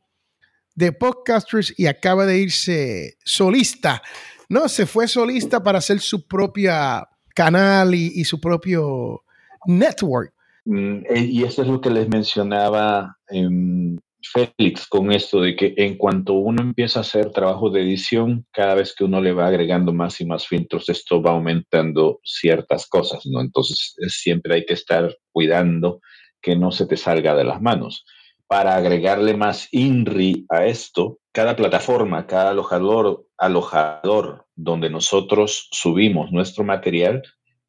de 0.76 0.92
podcasters 0.92 1.74
y 1.78 1.88
acaba 1.88 2.26
de 2.26 2.40
irse 2.40 3.18
solista. 3.24 4.02
No, 4.50 4.70
se 4.70 4.86
fue 4.86 5.08
solista 5.08 5.64
para 5.64 5.80
hacer 5.80 6.00
su 6.00 6.28
propia 6.28 7.08
canal 7.34 7.96
y, 7.96 8.24
su 8.26 8.40
propio 8.40 9.24
network. 9.66 10.34
Mm, 10.66 10.98
eh, 11.10 11.20
y 11.20 11.44
eso 11.44 11.64
es 11.64 11.68
lo 11.68 11.82
que 11.82 11.90
les 11.90 12.08
mencionaba 12.08 13.18
en 13.28 14.00
Félix 14.32 14.88
con 14.88 15.12
esto 15.12 15.42
de 15.42 15.56
que 15.56 15.74
en 15.78 15.98
cuanto 15.98 16.34
uno 16.34 16.62
empieza 16.62 17.00
a 17.00 17.02
hacer 17.02 17.32
trabajo 17.32 17.70
de 17.70 17.82
edición, 17.82 18.46
cada 18.52 18.76
vez 18.76 18.94
que 18.96 19.04
uno 19.04 19.22
le 19.22 19.34
va 19.34 19.48
agregando 19.48 19.94
más 19.94 20.20
y 20.22 20.26
más 20.26 20.48
filtros, 20.48 20.90
esto 20.90 21.22
va 21.22 21.32
aumentando 21.32 22.20
ciertas 22.24 22.88
cosas, 22.88 23.26
¿no? 23.26 23.42
Entonces 23.42 23.96
siempre 24.08 24.56
hay 24.56 24.66
que 24.66 24.74
estar 24.74 25.16
cuidando 25.32 26.02
que 26.42 26.56
no 26.56 26.72
se 26.72 26.86
te 26.86 26.98
salga 26.98 27.36
de 27.36 27.44
las 27.44 27.62
manos. 27.62 28.06
Para 28.48 28.76
agregarle 28.76 29.36
más 29.36 29.68
INRI 29.72 30.46
a 30.50 30.66
esto, 30.66 31.20
cada 31.32 31.56
plataforma, 31.56 32.28
cada 32.28 32.52
alojador, 32.52 33.26
alojador 33.38 34.46
donde 34.56 34.90
nosotros 34.90 35.68
subimos 35.72 36.32
nuestro 36.32 36.64
material, 36.64 37.24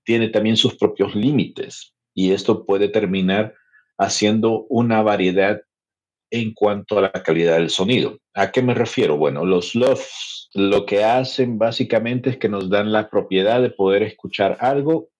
tiene 0.05 0.29
también 0.29 0.57
sus 0.57 0.77
propios 0.77 1.15
límites 1.15 1.95
y 2.15 2.33
esto 2.33 2.65
puede 2.65 2.89
terminar 2.89 3.55
haciendo 3.99 4.67
una 4.69 5.03
variedad 5.03 5.61
en 6.31 6.53
cuanto 6.55 6.99
a 6.99 7.03
la 7.03 7.13
calidad 7.13 7.57
del 7.57 7.71
sonido. 7.71 8.19
¿A 8.35 8.51
qué 8.51 8.63
me 8.63 8.75
refiero? 8.75 9.17
Bueno, 9.17 9.45
los 9.45 9.75
LOFs 9.75 10.51
lo 10.55 10.87
que 10.87 11.05
hacen 11.05 11.59
básicamente 11.59 12.31
es 12.31 12.39
que 12.39 12.49
nos 12.49 12.71
dan 12.71 12.91
la 12.93 13.11
propiedad 13.11 13.61
de 13.61 13.71
poder 13.71 14.03
escuchar 14.03 14.57
algo 14.61 15.11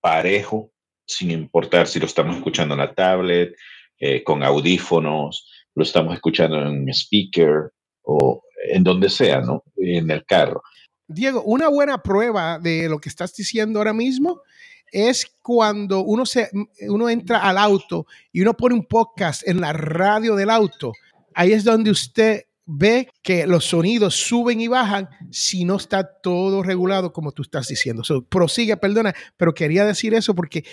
parejo, 0.00 0.72
sin 1.06 1.30
importar 1.30 1.86
si 1.86 2.00
lo 2.00 2.06
estamos 2.06 2.36
escuchando 2.36 2.74
en 2.74 2.80
la 2.80 2.94
tablet, 2.94 3.54
eh, 3.98 4.24
con 4.24 4.42
audífonos, 4.42 5.48
lo 5.74 5.84
estamos 5.84 6.14
escuchando 6.14 6.60
en 6.60 6.66
un 6.66 6.88
speaker 6.88 7.70
o 8.02 8.42
en 8.68 8.82
donde 8.82 9.08
sea, 9.08 9.40
¿no? 9.40 9.62
En 9.76 10.10
el 10.10 10.24
carro. 10.24 10.62
Diego, 11.08 11.42
una 11.42 11.68
buena 11.68 12.02
prueba 12.02 12.58
de 12.58 12.88
lo 12.88 12.98
que 12.98 13.08
estás 13.08 13.34
diciendo 13.34 13.78
ahora 13.78 13.92
mismo 13.92 14.42
es 14.92 15.26
cuando 15.40 16.04
uno, 16.04 16.26
se, 16.26 16.50
uno 16.88 17.08
entra 17.08 17.38
al 17.38 17.58
auto 17.58 18.06
y 18.30 18.42
uno 18.42 18.54
pone 18.54 18.74
un 18.74 18.84
podcast 18.84 19.46
en 19.48 19.60
la 19.60 19.72
radio 19.72 20.36
del 20.36 20.50
auto. 20.50 20.92
Ahí 21.34 21.52
es 21.52 21.64
donde 21.64 21.90
usted 21.90 22.42
ve 22.66 23.08
que 23.22 23.46
los 23.46 23.64
sonidos 23.64 24.14
suben 24.14 24.60
y 24.60 24.68
bajan 24.68 25.08
si 25.30 25.64
no 25.64 25.76
está 25.76 26.04
todo 26.22 26.62
regulado 26.62 27.12
como 27.12 27.32
tú 27.32 27.42
estás 27.42 27.68
diciendo. 27.68 28.02
prosigue, 28.28 28.76
perdona, 28.76 29.14
pero 29.36 29.54
quería 29.54 29.84
decir 29.84 30.14
eso 30.14 30.34
porque 30.34 30.64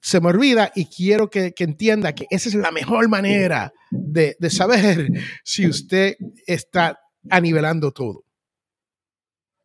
se 0.00 0.20
me 0.20 0.28
olvida 0.28 0.72
y 0.74 0.86
quiero 0.86 1.30
que, 1.30 1.54
entienda 1.56 2.14
que 2.14 2.26
esa 2.30 2.48
es 2.48 2.56
la 2.56 2.72
mejor 2.72 3.08
manera 3.08 3.72
de, 3.90 4.36
de 4.38 4.50
saber 4.50 5.08
si 5.44 5.68
usted 5.68 6.16
está 6.46 6.98
anivelando 7.30 7.92
todo. 7.92 8.24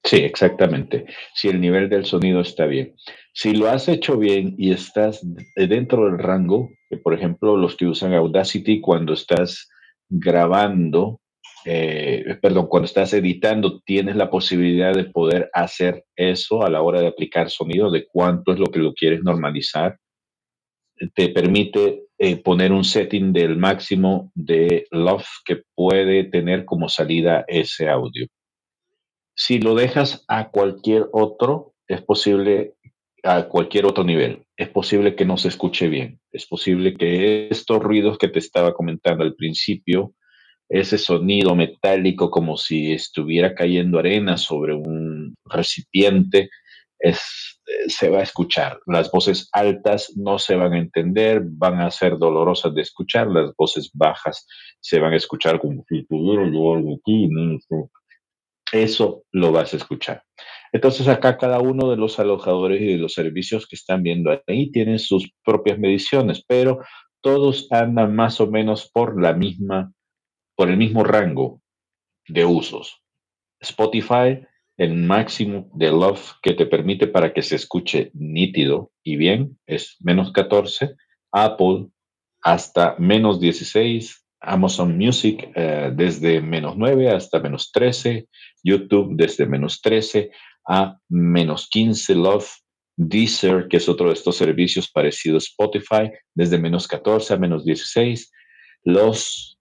Sí, 0.07 0.15
exactamente. 0.17 1.05
Si 1.33 1.49
el 1.49 1.59
nivel 1.59 1.89
del 1.89 2.05
sonido 2.05 2.39
está 2.39 2.65
bien. 2.65 2.95
Si 3.33 3.53
lo 3.53 3.69
has 3.69 3.89
hecho 3.89 4.17
bien 4.17 4.55
y 4.57 4.71
estás 4.71 5.21
dentro 5.53 6.05
del 6.05 6.17
rango, 6.17 6.69
por 7.03 7.13
ejemplo, 7.13 7.57
los 7.57 7.75
que 7.75 7.87
usan 7.87 8.13
Audacity 8.13 8.79
cuando 8.79 9.11
estás 9.11 9.67
grabando, 10.07 11.19
eh, 11.65 12.23
perdón, 12.41 12.67
cuando 12.67 12.85
estás 12.85 13.13
editando, 13.13 13.81
tienes 13.81 14.15
la 14.15 14.29
posibilidad 14.29 14.93
de 14.93 15.03
poder 15.03 15.49
hacer 15.53 16.05
eso 16.15 16.63
a 16.63 16.69
la 16.69 16.81
hora 16.81 17.01
de 17.01 17.07
aplicar 17.07 17.49
sonido, 17.49 17.91
de 17.91 18.07
cuánto 18.07 18.53
es 18.53 18.59
lo 18.59 18.67
que 18.67 18.79
lo 18.79 18.93
quieres 18.93 19.21
normalizar. 19.23 19.97
Te 21.13 21.27
permite 21.29 22.03
eh, 22.17 22.37
poner 22.37 22.71
un 22.71 22.85
setting 22.85 23.33
del 23.33 23.57
máximo 23.57 24.31
de 24.33 24.87
love 24.91 25.27
que 25.43 25.63
puede 25.75 26.23
tener 26.23 26.63
como 26.63 26.87
salida 26.87 27.43
ese 27.49 27.89
audio. 27.89 28.25
Si 29.39 29.59
lo 29.59 29.75
dejas 29.75 30.25
a 30.27 30.49
cualquier 30.49 31.05
otro, 31.11 31.75
es 31.87 32.01
posible, 32.01 32.73
a 33.23 33.43
cualquier 33.43 33.85
otro 33.85 34.03
nivel, 34.03 34.47
es 34.57 34.67
posible 34.69 35.15
que 35.15 35.25
no 35.25 35.37
se 35.37 35.49
escuche 35.49 35.89
bien. 35.89 36.19
Es 36.31 36.47
posible 36.47 36.95
que 36.95 37.47
estos 37.49 37.79
ruidos 37.79 38.17
que 38.17 38.29
te 38.29 38.39
estaba 38.39 38.73
comentando 38.73 39.23
al 39.23 39.35
principio, 39.35 40.13
ese 40.67 40.97
sonido 40.97 41.55
metálico 41.55 42.31
como 42.31 42.57
si 42.57 42.93
estuviera 42.93 43.53
cayendo 43.53 43.99
arena 43.99 44.37
sobre 44.37 44.73
un 44.73 45.35
recipiente, 45.45 46.49
eh, 46.99 47.13
se 47.89 48.09
va 48.09 48.21
a 48.21 48.23
escuchar. 48.23 48.79
Las 48.87 49.11
voces 49.11 49.49
altas 49.51 50.13
no 50.15 50.39
se 50.39 50.55
van 50.55 50.73
a 50.73 50.79
entender, 50.79 51.43
van 51.43 51.79
a 51.79 51.91
ser 51.91 52.17
dolorosas 52.17 52.73
de 52.73 52.81
escuchar. 52.81 53.27
Las 53.27 53.55
voces 53.55 53.91
bajas 53.93 54.47
se 54.79 54.99
van 54.99 55.13
a 55.13 55.17
escuchar 55.17 55.59
como 55.59 55.85
si 55.87 56.07
tuviera 56.07 56.43
yo 56.51 56.73
algo 56.73 56.95
aquí. 56.95 57.27
¿no? 57.27 57.59
Eso 58.71 59.23
lo 59.31 59.51
vas 59.51 59.73
a 59.73 59.77
escuchar. 59.77 60.23
Entonces 60.71 61.07
acá 61.07 61.37
cada 61.37 61.59
uno 61.59 61.89
de 61.89 61.97
los 61.97 62.19
alojadores 62.19 62.81
y 62.81 62.87
de 62.87 62.97
los 62.97 63.13
servicios 63.13 63.67
que 63.67 63.75
están 63.75 64.03
viendo 64.03 64.31
ahí 64.47 64.71
tienen 64.71 64.99
sus 64.99 65.31
propias 65.43 65.79
mediciones, 65.79 66.43
pero 66.45 66.79
todos 67.21 67.67
andan 67.71 68.15
más 68.15 68.39
o 68.41 68.47
menos 68.47 68.89
por 68.91 69.21
la 69.21 69.33
misma, 69.33 69.93
por 70.55 70.69
el 70.69 70.77
mismo 70.77 71.03
rango 71.03 71.61
de 72.27 72.45
usos. 72.45 73.01
Spotify, 73.59 74.45
el 74.77 74.93
máximo 74.93 75.69
de 75.73 75.89
love 75.89 76.33
que 76.41 76.53
te 76.53 76.65
permite 76.65 77.07
para 77.07 77.33
que 77.33 77.41
se 77.41 77.55
escuche 77.55 78.11
nítido 78.13 78.91
y 79.03 79.15
bien 79.15 79.57
es 79.65 79.97
menos 79.99 80.31
14. 80.31 80.95
Apple 81.31 81.87
hasta 82.41 82.95
menos 82.99 83.39
16, 83.39 84.26
Amazon 84.41 84.97
Music 84.97 85.51
eh, 85.55 85.91
desde 85.93 86.41
menos 86.41 86.77
9 86.77 87.11
hasta 87.11 87.39
menos 87.39 87.71
13, 87.71 88.27
YouTube 88.63 89.15
desde 89.15 89.45
menos 89.45 89.81
13 89.81 90.31
a 90.67 90.97
menos 91.09 91.67
15, 91.69 92.15
Love, 92.15 92.49
Deezer, 92.97 93.67
que 93.67 93.77
es 93.77 93.87
otro 93.87 94.07
de 94.07 94.13
estos 94.13 94.35
servicios 94.35 94.89
parecidos 94.89 95.43
a 95.43 95.47
Spotify, 95.47 96.11
desde 96.33 96.57
menos 96.57 96.87
14 96.87 97.33
a 97.33 97.37
menos 97.37 97.63
16, 97.63 98.31
los 98.83 99.57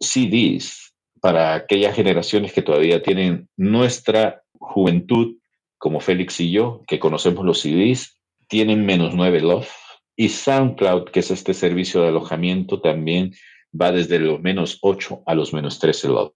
CDs 0.00 0.92
para 1.20 1.54
aquellas 1.54 1.96
generaciones 1.96 2.52
que 2.52 2.62
todavía 2.62 3.02
tienen 3.02 3.48
nuestra 3.56 4.42
juventud, 4.58 5.36
como 5.78 6.00
Félix 6.00 6.40
y 6.40 6.50
yo, 6.50 6.82
que 6.86 6.98
conocemos 6.98 7.44
los 7.44 7.60
CDs, 7.60 8.18
tienen 8.48 8.84
menos 8.84 9.14
9 9.14 9.40
Love. 9.40 9.70
Y 10.16 10.28
SoundCloud, 10.28 11.10
que 11.10 11.20
es 11.20 11.30
este 11.30 11.54
servicio 11.54 12.02
de 12.02 12.08
alojamiento, 12.08 12.80
también 12.80 13.32
va 13.80 13.92
desde 13.92 14.18
los 14.18 14.40
menos 14.40 14.78
8 14.82 15.22
a 15.26 15.34
los 15.34 15.52
menos 15.52 15.78
13 15.78 16.08
love. 16.08 16.32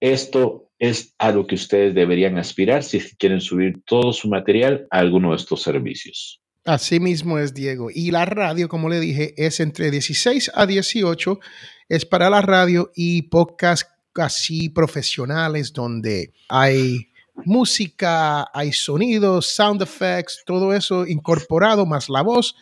Esto 0.00 0.70
es 0.78 1.14
a 1.18 1.30
lo 1.30 1.46
que 1.46 1.54
ustedes 1.54 1.94
deberían 1.94 2.38
aspirar 2.38 2.82
si 2.82 3.00
quieren 3.16 3.40
subir 3.40 3.82
todo 3.84 4.12
su 4.12 4.28
material 4.28 4.86
a 4.90 4.98
alguno 4.98 5.30
de 5.30 5.36
estos 5.36 5.62
servicios. 5.62 6.40
Así 6.64 7.00
mismo 7.00 7.38
es, 7.38 7.54
Diego. 7.54 7.88
Y 7.92 8.10
la 8.10 8.24
radio, 8.24 8.68
como 8.68 8.88
le 8.88 9.00
dije, 9.00 9.34
es 9.36 9.60
entre 9.60 9.90
16 9.90 10.52
a 10.54 10.66
18. 10.66 11.40
Es 11.88 12.04
para 12.04 12.30
la 12.30 12.40
radio 12.40 12.90
y 12.94 13.22
podcasts 13.22 13.92
así 14.14 14.68
profesionales 14.68 15.72
donde 15.72 16.32
hay 16.48 17.08
música, 17.44 18.48
hay 18.52 18.72
sonidos, 18.72 19.46
sound 19.46 19.82
effects, 19.82 20.42
todo 20.44 20.72
eso 20.72 21.06
incorporado 21.06 21.86
más 21.86 22.08
la 22.08 22.22
voz. 22.22 22.54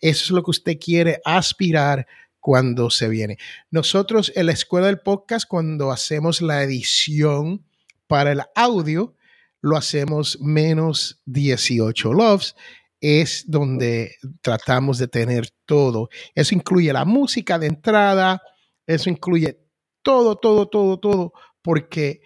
Eso 0.00 0.24
es 0.24 0.30
lo 0.30 0.42
que 0.42 0.50
usted 0.50 0.78
quiere 0.78 1.20
aspirar 1.24 2.06
cuando 2.48 2.88
se 2.88 3.10
viene. 3.10 3.36
Nosotros 3.70 4.32
en 4.34 4.46
la 4.46 4.52
escuela 4.52 4.86
del 4.86 5.00
podcast, 5.00 5.46
cuando 5.46 5.90
hacemos 5.90 6.40
la 6.40 6.62
edición 6.62 7.66
para 8.06 8.32
el 8.32 8.40
audio, 8.54 9.14
lo 9.60 9.76
hacemos 9.76 10.40
menos 10.40 11.20
18 11.26 12.14
loves. 12.14 12.56
Es 13.02 13.44
donde 13.50 14.16
tratamos 14.40 14.96
de 14.96 15.08
tener 15.08 15.50
todo. 15.66 16.08
Eso 16.34 16.54
incluye 16.54 16.90
la 16.90 17.04
música 17.04 17.58
de 17.58 17.66
entrada, 17.66 18.40
eso 18.86 19.10
incluye 19.10 19.60
todo, 20.00 20.36
todo, 20.36 20.70
todo, 20.70 20.98
todo, 20.98 21.34
porque 21.60 22.22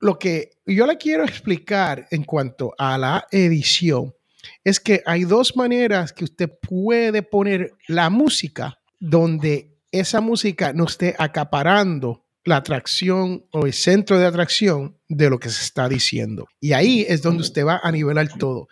lo 0.00 0.18
que 0.18 0.58
yo 0.66 0.84
le 0.84 0.98
quiero 0.98 1.22
explicar 1.22 2.08
en 2.10 2.24
cuanto 2.24 2.74
a 2.76 2.98
la 2.98 3.28
edición 3.30 4.16
es 4.64 4.80
que 4.80 5.00
hay 5.06 5.22
dos 5.22 5.54
maneras 5.54 6.12
que 6.12 6.24
usted 6.24 6.50
puede 6.60 7.22
poner 7.22 7.76
la 7.86 8.10
música 8.10 8.80
donde 9.02 9.76
esa 9.90 10.20
música 10.20 10.72
no 10.72 10.84
esté 10.84 11.16
acaparando 11.18 12.24
la 12.44 12.58
atracción 12.58 13.44
o 13.50 13.66
el 13.66 13.72
centro 13.72 14.16
de 14.16 14.26
atracción 14.26 14.96
de 15.08 15.28
lo 15.28 15.40
que 15.40 15.50
se 15.50 15.64
está 15.64 15.88
diciendo. 15.88 16.46
Y 16.60 16.72
ahí 16.72 17.04
es 17.08 17.20
donde 17.20 17.42
usted 17.42 17.66
va 17.66 17.80
a 17.82 17.90
nivelar 17.90 18.28
todo. 18.38 18.68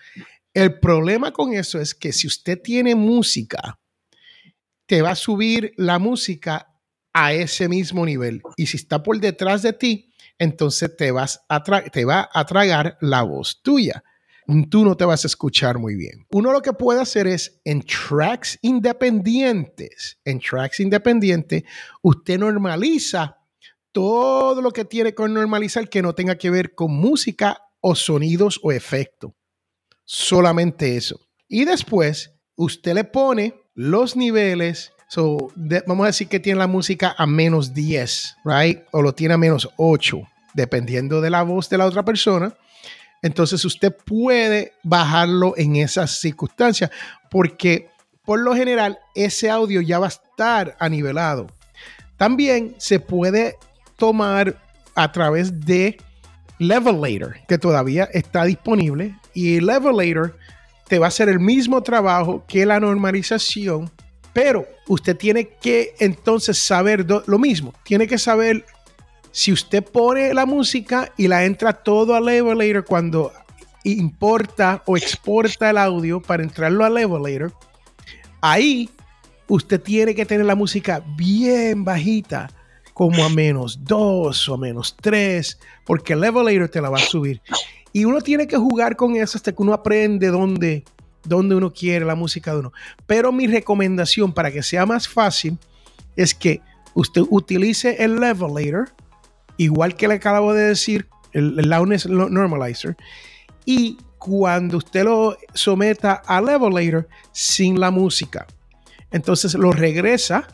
El 0.55 0.79
problema 0.79 1.33
con 1.33 1.53
eso 1.53 1.81
es 1.81 1.97
que 1.97 2.13
si 2.13 2.29
usted 2.29 2.63
tiene 2.63 2.95
música, 2.95 3.81
te 4.87 5.03
va 5.03 5.11
a 5.11 5.17
subir 5.17 5.73
la 5.77 5.99
música 5.99 6.75
a 7.13 7.33
ese 7.33 7.69
mismo 7.69 8.07
nivel. 8.07 8.41
Y 8.57 8.67
si 8.67 8.77
está 8.77 9.03
por 9.03 9.19
detrás 9.19 9.63
de 9.63 9.73
ti, 9.73 10.13
entonces 10.39 10.97
te, 10.97 11.11
vas 11.11 11.41
te 11.91 12.05
va 12.05 12.31
a 12.33 12.47
tragar 12.47 12.99
la 13.01 13.23
voz 13.23 13.61
tuya 13.63 14.05
tú 14.69 14.85
no 14.85 14.97
te 14.97 15.05
vas 15.05 15.25
a 15.25 15.29
escuchar 15.29 15.79
muy 15.79 15.95
bien. 15.95 16.27
Uno 16.31 16.53
lo 16.53 16.63
que 16.63 16.73
puede 16.73 17.01
hacer 17.01 17.27
es 17.27 17.61
en 17.65 17.83
tracks 17.83 18.59
independientes, 18.63 20.19
en 20.25 20.41
tracks 20.41 20.81
independientes, 20.81 21.65
usted 22.03 22.39
normaliza 22.39 23.37
todo 23.93 24.63
lo 24.63 24.71
que 24.71 24.85
tiene 24.85 25.15
que 25.15 25.29
normalizar 25.29 25.89
que 25.89 26.03
no 26.03 26.15
tenga 26.15 26.37
que 26.37 26.51
ver 26.51 26.75
con 26.75 26.93
música 26.93 27.59
o 27.81 27.95
sonidos 27.95 28.61
o 28.63 28.73
efectos. 28.73 29.33
Solamente 30.05 30.97
eso. 30.97 31.21
Y 31.49 31.65
después 31.65 32.33
usted 32.57 32.95
le 32.95 33.05
pone 33.05 33.55
los 33.75 34.17
niveles. 34.17 34.93
vamos 35.87 36.05
a 36.05 36.09
decir 36.09 36.29
que 36.29 36.41
tiene 36.41 36.59
la 36.59 36.67
música 36.67 37.15
a 37.17 37.27
menos 37.27 37.75
10, 37.75 38.37
right? 38.45 38.81
O 38.93 39.03
lo 39.03 39.15
tiene 39.15 39.35
a 39.35 39.39
menos 39.39 39.69
8, 39.77 40.23
dependiendo 40.55 41.21
de 41.21 41.31
la 41.31 41.43
voz 41.43 41.69
de 41.69 41.79
la 41.79 41.87
otra 41.87 42.05
persona 42.05 42.57
entonces 43.23 43.65
usted 43.65 43.95
puede 44.05 44.73
bajarlo 44.83 45.55
en 45.57 45.77
esas 45.77 46.21
circunstancias 46.21 46.91
porque 47.31 47.89
por 48.25 48.41
lo 48.41 48.55
general 48.55 48.99
ese 49.15 49.51
audio 49.51 49.81
ya 49.81 49.99
va 49.99 50.07
a 50.07 50.11
estar 50.11 50.77
anivelado. 50.79 51.49
También 52.17 52.75
se 52.79 53.01
puede 53.01 53.57
tomar 53.97 54.57
a 54.95 55.13
través 55.13 55.61
de 55.61 55.99
Levelator, 56.59 57.37
que 57.49 57.59
todavía 57.59 58.05
está 58.13 58.45
disponible. 58.45 59.17
Y 59.33 59.61
Levelator 59.61 60.37
te 60.89 60.99
va 60.99 61.07
a 61.07 61.09
hacer 61.09 61.29
el 61.29 61.41
mismo 61.41 61.83
trabajo 61.83 62.45
que 62.47 62.67
la 62.67 62.81
normalización, 62.81 63.91
pero 64.33 64.67
usted 64.87 65.17
tiene 65.17 65.49
que 65.61 65.95
entonces 65.99 66.59
saber 66.59 67.07
lo 67.27 67.39
mismo. 67.39 67.73
Tiene 67.85 68.07
que 68.07 68.19
saber 68.19 68.65
si 69.33 69.53
usted 69.53 69.85
pone 69.85 70.35
la 70.35 70.47
música 70.47 71.13
y 71.17 71.29
la 71.29 71.45
entra 71.45 71.73
todo 71.73 72.15
a 72.15 72.21
Levelator 72.21 72.85
cuando 72.85 73.33
importa 73.85 74.83
o 74.87 74.97
exporta 74.97 75.71
el 75.71 75.79
audio 75.79 76.21
para 76.21 76.43
entrarlo 76.43 76.85
a 76.85 76.91
Levelator, 76.91 77.53
ahí 78.41 78.91
usted 79.49 79.81
tiene 79.81 80.15
que 80.15 80.27
tener 80.27 80.47
la 80.47 80.55
música 80.55 81.03
bien 81.17 81.85
bajita, 81.85 82.49
como 82.93 83.25
a 83.25 83.29
menos 83.29 83.85
2 83.85 84.49
o 84.49 84.55
a 84.55 84.59
menos 84.59 84.97
3, 85.01 85.59
porque 85.87 86.13
el 86.13 86.21
Levelator 86.21 86.69
te 86.69 86.81
la 86.81 86.91
va 86.91 86.99
a 86.99 87.03
subir. 87.03 87.41
Y 87.93 88.05
uno 88.05 88.21
tiene 88.21 88.47
que 88.47 88.57
jugar 88.57 88.97
con 88.97 89.17
eso 89.17 89.39
hasta 89.39 89.53
que 89.53 89.63
uno 89.63 89.73
aprende 89.73 90.29
dónde, 90.29 90.85
dónde 91.25 91.55
uno 91.55 91.73
quiere 91.73 92.05
la 92.05 92.15
música 92.15 92.53
de 92.53 92.61
uno. 92.61 92.73
Pero 93.07 93.33
mi 93.33 93.47
recomendación 93.47 94.33
para 94.33 94.53
que 94.53 94.63
sea 94.63 94.87
más 94.87 95.09
fácil 95.09 95.59
es 96.15 96.35
que 96.35 96.61
usted 96.95 97.23
utilice 97.31 98.05
el 98.05 98.21
levelator, 98.21 98.91
igual 99.63 99.95
que 99.95 100.09
le 100.09 100.15
acabo 100.15 100.55
de 100.55 100.69
decir, 100.69 101.09
el, 101.33 101.59
el 101.59 101.69
normalizer, 101.69 102.97
y 103.65 103.99
cuando 104.19 104.79
usted 104.79 105.05
lo 105.05 105.37
someta 105.55 106.23
a 106.27 106.41
levelator 106.41 107.09
sin 107.33 107.79
la 107.79 107.91
música, 107.91 108.47
entonces 109.11 109.55
lo 109.55 109.73
regresa 109.73 110.47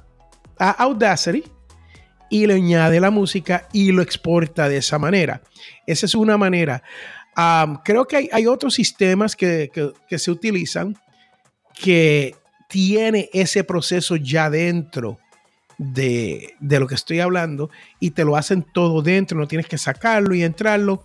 a 0.58 0.70
Audacity 0.70 1.44
y 2.30 2.46
le 2.46 2.54
añade 2.54 2.98
la 3.00 3.10
música 3.10 3.68
y 3.72 3.92
lo 3.92 4.02
exporta 4.02 4.68
de 4.68 4.78
esa 4.78 4.98
manera. 4.98 5.40
Esa 5.86 6.06
es 6.06 6.14
una 6.14 6.36
manera. 6.36 6.82
creo 7.84 8.06
que 8.06 8.28
hay, 8.32 8.46
otros 8.46 8.74
sistemas 8.74 9.36
que, 9.36 9.70
se 10.10 10.30
utilizan 10.30 10.96
que 11.74 12.34
tiene 12.68 13.30
ese 13.32 13.62
proceso 13.62 14.16
ya 14.16 14.50
dentro 14.50 15.18
de, 15.78 16.54
de, 16.60 16.80
lo 16.80 16.86
que 16.86 16.94
estoy 16.94 17.20
hablando 17.20 17.70
y 18.00 18.10
te 18.10 18.24
lo 18.24 18.36
hacen 18.36 18.62
todo 18.62 19.02
dentro, 19.02 19.38
no 19.38 19.48
tienes 19.48 19.66
que 19.66 19.78
sacarlo 19.78 20.34
y 20.34 20.42
entrarlo. 20.42 21.04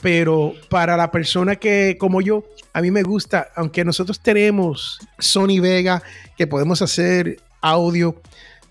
Pero 0.00 0.52
para 0.68 0.96
la 0.96 1.10
persona 1.10 1.56
que, 1.56 1.96
como 1.98 2.20
yo, 2.20 2.44
a 2.72 2.82
mí 2.82 2.90
me 2.90 3.02
gusta, 3.02 3.48
aunque 3.56 3.84
nosotros 3.84 4.20
tenemos 4.20 5.00
Sony 5.18 5.60
Vega, 5.60 6.02
que 6.36 6.46
podemos 6.46 6.82
hacer 6.82 7.38
audio, 7.62 8.20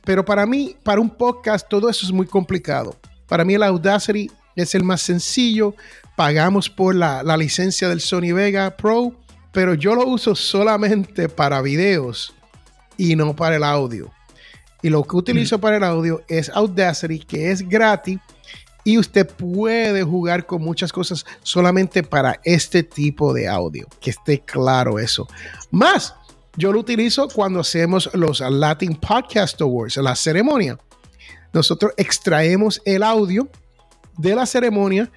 pero 0.05 0.23
para 0.23 0.45
mí, 0.45 0.75
para 0.83 1.01
un 1.01 1.09
podcast, 1.09 1.67
todo 1.67 1.89
eso 1.89 2.05
es 2.05 2.11
muy 2.11 2.27
complicado. 2.27 2.95
Para 3.27 3.43
mí 3.43 3.55
el 3.55 3.63
Audacity 3.63 4.29
es 4.55 4.75
el 4.75 4.83
más 4.83 5.01
sencillo. 5.01 5.75
Pagamos 6.15 6.69
por 6.69 6.95
la, 6.95 7.23
licencia 7.37 7.89
del 7.89 7.99
Sony 7.99 8.31
Vega 8.33 8.77
Pro, 8.77 9.13
pero 9.51 9.73
yo 9.73 9.95
lo 9.95 10.05
uso 10.05 10.35
solamente 10.35 11.27
para 11.27 11.61
videos 11.61 12.33
y 12.97 13.15
no 13.15 13.35
para 13.35 13.55
el 13.55 13.63
audio. 13.63 14.11
Y 14.85 14.89
lo 14.91 15.03
que 15.03 15.17
utilizo 15.17 15.57
mm. 15.57 15.61
para 15.61 15.77
el 15.77 15.83
audio 15.83 16.21
es 16.27 16.47
Audacity, 16.49 17.17
que 17.17 17.49
es 17.49 17.67
gratis 17.67 18.19
y 18.83 18.99
usted 18.99 19.27
puede 19.27 20.03
jugar 20.03 20.45
con 20.45 20.61
muchas 20.61 20.93
cosas 20.93 21.25
solamente 21.41 22.03
para 22.03 22.39
este 22.43 22.83
tipo 22.83 23.33
de 23.33 23.47
audio. 23.47 23.87
Que 23.99 24.11
esté 24.11 24.41
claro 24.41 24.99
eso. 24.99 25.27
Más, 25.71 26.13
yo 26.55 26.71
lo 26.71 26.81
utilizo 26.81 27.27
cuando 27.29 27.61
hacemos 27.61 28.11
los 28.13 28.41
Latin 28.41 28.95
Podcast 28.95 29.59
Awards, 29.59 29.97
la 29.97 30.15
ceremonia. 30.15 30.77
Nosotros 31.51 31.91
extraemos 31.97 32.79
el 32.85 33.01
audio 33.01 33.49
de 34.19 34.35
la 34.35 34.45
ceremonia, 34.45 35.11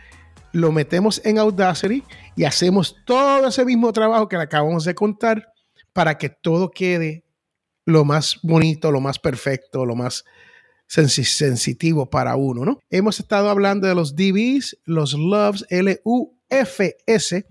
lo 0.53 0.73
metemos 0.73 1.21
en 1.27 1.37
Audacity 1.37 2.03
y 2.37 2.45
hacemos 2.45 2.97
todo 3.05 3.47
ese 3.47 3.67
mismo 3.67 3.93
trabajo 3.93 4.29
que 4.29 4.39
le 4.39 4.45
acabamos 4.45 4.87
de 4.87 4.95
contar 4.95 5.53
para 5.93 6.17
que 6.17 6.31
todo 6.31 6.71
quede 6.71 7.28
lo 7.89 8.05
más 8.05 8.39
bonito, 8.43 8.91
lo 8.91 9.01
más 9.01 9.19
perfecto, 9.19 9.87
lo 9.87 9.97
más 9.97 10.25
sensitivo 10.87 12.09
para 12.09 12.37
uno, 12.37 12.65
¿no? 12.65 12.81
Hemos 12.91 13.19
estado 13.19 13.49
hablando 13.49 13.89
de 13.89 13.95
los 13.95 14.15
DBs, 14.15 14.77
los 14.85 15.15
Loves, 15.15 15.65
L-U 15.71 16.39
FS. 16.51 17.47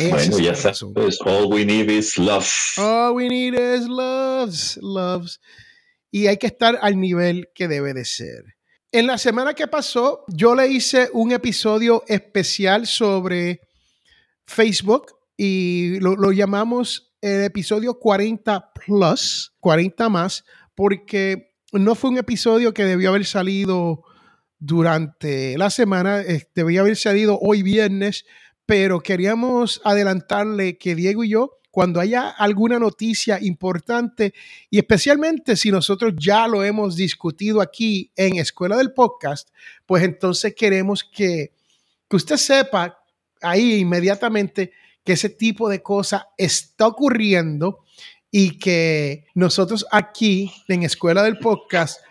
Bueno, 0.00 0.38
ya 0.38 0.54
sabes, 0.54 0.82
all 1.24 1.46
we 1.46 1.64
need 1.64 1.90
is 1.90 2.18
love. 2.18 2.48
All 2.76 3.14
we 3.14 3.28
need 3.28 3.54
is 3.54 3.88
loves, 3.88 4.78
loves. 4.82 5.40
Y 6.10 6.26
hay 6.26 6.38
que 6.38 6.48
estar 6.48 6.78
al 6.82 6.98
nivel 6.98 7.48
que 7.54 7.68
debe 7.68 7.94
de 7.94 8.04
ser. 8.04 8.56
En 8.90 9.06
la 9.06 9.18
semana 9.18 9.54
que 9.54 9.68
pasó, 9.68 10.24
yo 10.28 10.54
le 10.54 10.66
hice 10.66 11.08
un 11.12 11.30
episodio 11.30 12.02
especial 12.08 12.86
sobre 12.86 13.60
Facebook 14.44 15.12
y 15.36 16.00
lo, 16.00 16.16
lo 16.16 16.32
llamamos 16.32 17.07
el 17.20 17.44
episodio 17.44 17.98
40 17.98 18.72
plus, 18.72 19.52
40 19.60 20.08
más, 20.08 20.44
porque 20.74 21.54
no 21.72 21.94
fue 21.94 22.10
un 22.10 22.18
episodio 22.18 22.72
que 22.72 22.84
debió 22.84 23.10
haber 23.10 23.26
salido 23.26 24.04
durante 24.58 25.56
la 25.58 25.70
semana. 25.70 26.20
Eh, 26.20 26.48
debía 26.54 26.80
haber 26.80 26.96
salido 26.96 27.38
hoy 27.40 27.62
viernes, 27.62 28.24
pero 28.66 29.00
queríamos 29.00 29.80
adelantarle 29.84 30.78
que 30.78 30.94
Diego 30.94 31.24
y 31.24 31.30
yo, 31.30 31.58
cuando 31.70 32.00
haya 32.00 32.30
alguna 32.30 32.78
noticia 32.78 33.38
importante, 33.40 34.34
y 34.70 34.78
especialmente 34.78 35.56
si 35.56 35.70
nosotros 35.70 36.14
ya 36.16 36.48
lo 36.48 36.64
hemos 36.64 36.96
discutido 36.96 37.60
aquí 37.60 38.10
en 38.16 38.36
Escuela 38.36 38.76
del 38.76 38.92
Podcast, 38.92 39.50
pues 39.86 40.02
entonces 40.02 40.54
queremos 40.54 41.04
que, 41.04 41.52
que 42.08 42.16
usted 42.16 42.36
sepa 42.36 42.98
ahí 43.40 43.74
inmediatamente 43.74 44.72
que 45.08 45.14
ese 45.14 45.30
tipo 45.30 45.70
de 45.70 45.82
cosa 45.82 46.28
está 46.36 46.86
ocurriendo 46.86 47.78
y 48.30 48.58
que 48.58 49.24
nosotros 49.34 49.86
aquí 49.90 50.52
en 50.68 50.82
Escuela 50.82 51.22
del 51.22 51.38
Podcast 51.38 52.02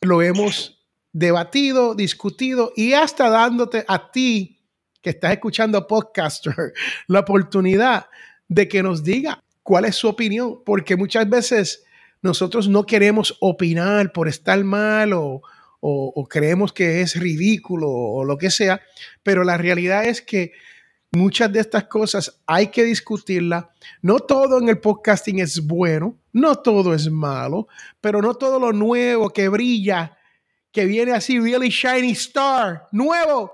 lo 0.00 0.22
hemos 0.22 0.82
debatido, 1.12 1.94
discutido 1.94 2.72
y 2.74 2.94
hasta 2.94 3.30
dándote 3.30 3.84
a 3.86 4.10
ti 4.10 4.58
que 5.00 5.10
estás 5.10 5.30
escuchando 5.34 5.86
podcaster 5.86 6.72
la 7.06 7.20
oportunidad 7.20 8.06
de 8.48 8.66
que 8.66 8.82
nos 8.82 9.04
diga 9.04 9.40
cuál 9.62 9.84
es 9.84 9.94
su 9.94 10.08
opinión, 10.08 10.64
porque 10.64 10.96
muchas 10.96 11.30
veces 11.30 11.84
nosotros 12.22 12.68
no 12.68 12.86
queremos 12.86 13.36
opinar 13.38 14.12
por 14.12 14.26
estar 14.26 14.64
mal 14.64 15.12
o, 15.12 15.42
o, 15.78 16.26
creemos 16.28 16.72
que 16.72 17.02
es 17.02 17.14
ridículo 17.14 17.88
o 17.88 18.24
lo 18.24 18.36
que 18.36 18.50
sea, 18.50 18.80
pero 19.22 19.44
la 19.44 19.58
realidad 19.58 20.06
es 20.06 20.22
que 20.22 20.50
muchas 21.12 21.52
de 21.52 21.60
estas 21.60 21.84
cosas 21.84 22.40
hay 22.46 22.68
que 22.68 22.84
discutirlas. 22.84 23.66
No 24.00 24.18
todo 24.18 24.58
en 24.58 24.68
el 24.68 24.78
podcasting 24.78 25.40
es 25.40 25.64
bueno, 25.64 26.18
no 26.32 26.56
todo 26.56 26.94
es 26.94 27.10
malo, 27.10 27.68
pero 28.00 28.20
no 28.20 28.34
todo 28.34 28.58
lo 28.58 28.72
nuevo 28.72 29.30
que 29.30 29.48
brilla 29.48 30.18
que 30.72 30.86
viene 30.86 31.12
así, 31.12 31.38
really 31.38 31.68
shiny 31.68 32.12
star, 32.12 32.88
nuevo, 32.92 33.52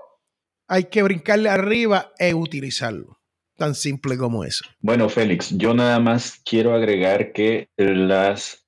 hay 0.67 0.85
que 0.85 1.03
brincarle 1.03 1.49
arriba 1.49 2.13
e 2.17 2.33
utilizarlo. 2.33 3.19
Tan 3.57 3.75
simple 3.75 4.17
como 4.17 4.45
eso. 4.45 4.63
Bueno, 4.79 5.09
Félix, 5.09 5.49
yo 5.57 5.73
nada 5.73 5.99
más 5.99 6.41
quiero 6.45 6.73
agregar 6.73 7.33
que 7.33 7.67
las, 7.75 8.65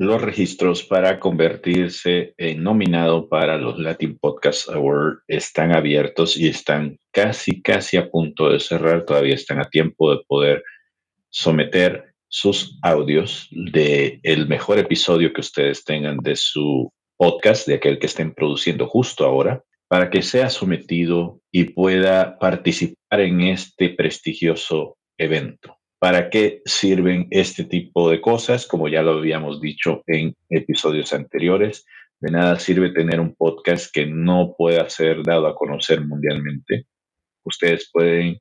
los 0.00 0.22
registros 0.22 0.82
para 0.82 1.20
convertirse 1.20 2.32
en 2.38 2.62
nominado 2.62 3.28
para 3.28 3.58
los 3.58 3.78
Latin 3.78 4.16
Podcast 4.16 4.70
Award 4.70 5.18
están 5.28 5.72
abiertos 5.72 6.38
y 6.38 6.48
están 6.48 6.96
casi, 7.12 7.60
casi 7.60 7.98
a 7.98 8.10
punto 8.10 8.48
de 8.48 8.60
cerrar. 8.60 9.04
Todavía 9.04 9.34
están 9.34 9.60
a 9.60 9.68
tiempo 9.68 10.10
de 10.10 10.22
poder 10.26 10.64
someter 11.28 12.14
sus 12.28 12.78
audios 12.80 13.46
de 13.50 14.20
el 14.22 14.48
mejor 14.48 14.78
episodio 14.78 15.34
que 15.34 15.42
ustedes 15.42 15.84
tengan 15.84 16.16
de 16.16 16.34
su 16.34 16.90
podcast 17.18 17.66
de 17.66 17.74
aquel 17.74 17.98
que 17.98 18.06
estén 18.06 18.32
produciendo 18.32 18.86
justo 18.86 19.26
ahora 19.26 19.62
para 19.86 20.08
que 20.08 20.22
sea 20.22 20.48
sometido 20.48 21.42
y 21.52 21.64
pueda 21.64 22.38
participar 22.38 23.20
en 23.20 23.42
este 23.42 23.90
prestigioso 23.90 24.96
evento. 25.18 25.79
¿Para 26.00 26.30
qué 26.30 26.62
sirven 26.64 27.28
este 27.30 27.64
tipo 27.64 28.08
de 28.08 28.22
cosas? 28.22 28.66
Como 28.66 28.88
ya 28.88 29.02
lo 29.02 29.18
habíamos 29.18 29.60
dicho 29.60 30.02
en 30.06 30.34
episodios 30.48 31.12
anteriores, 31.12 31.84
de 32.20 32.32
nada 32.32 32.58
sirve 32.58 32.90
tener 32.90 33.20
un 33.20 33.34
podcast 33.34 33.92
que 33.92 34.06
no 34.06 34.54
pueda 34.56 34.88
ser 34.88 35.22
dado 35.22 35.46
a 35.46 35.54
conocer 35.54 36.00
mundialmente. 36.00 36.86
Ustedes 37.44 37.90
pueden, 37.92 38.38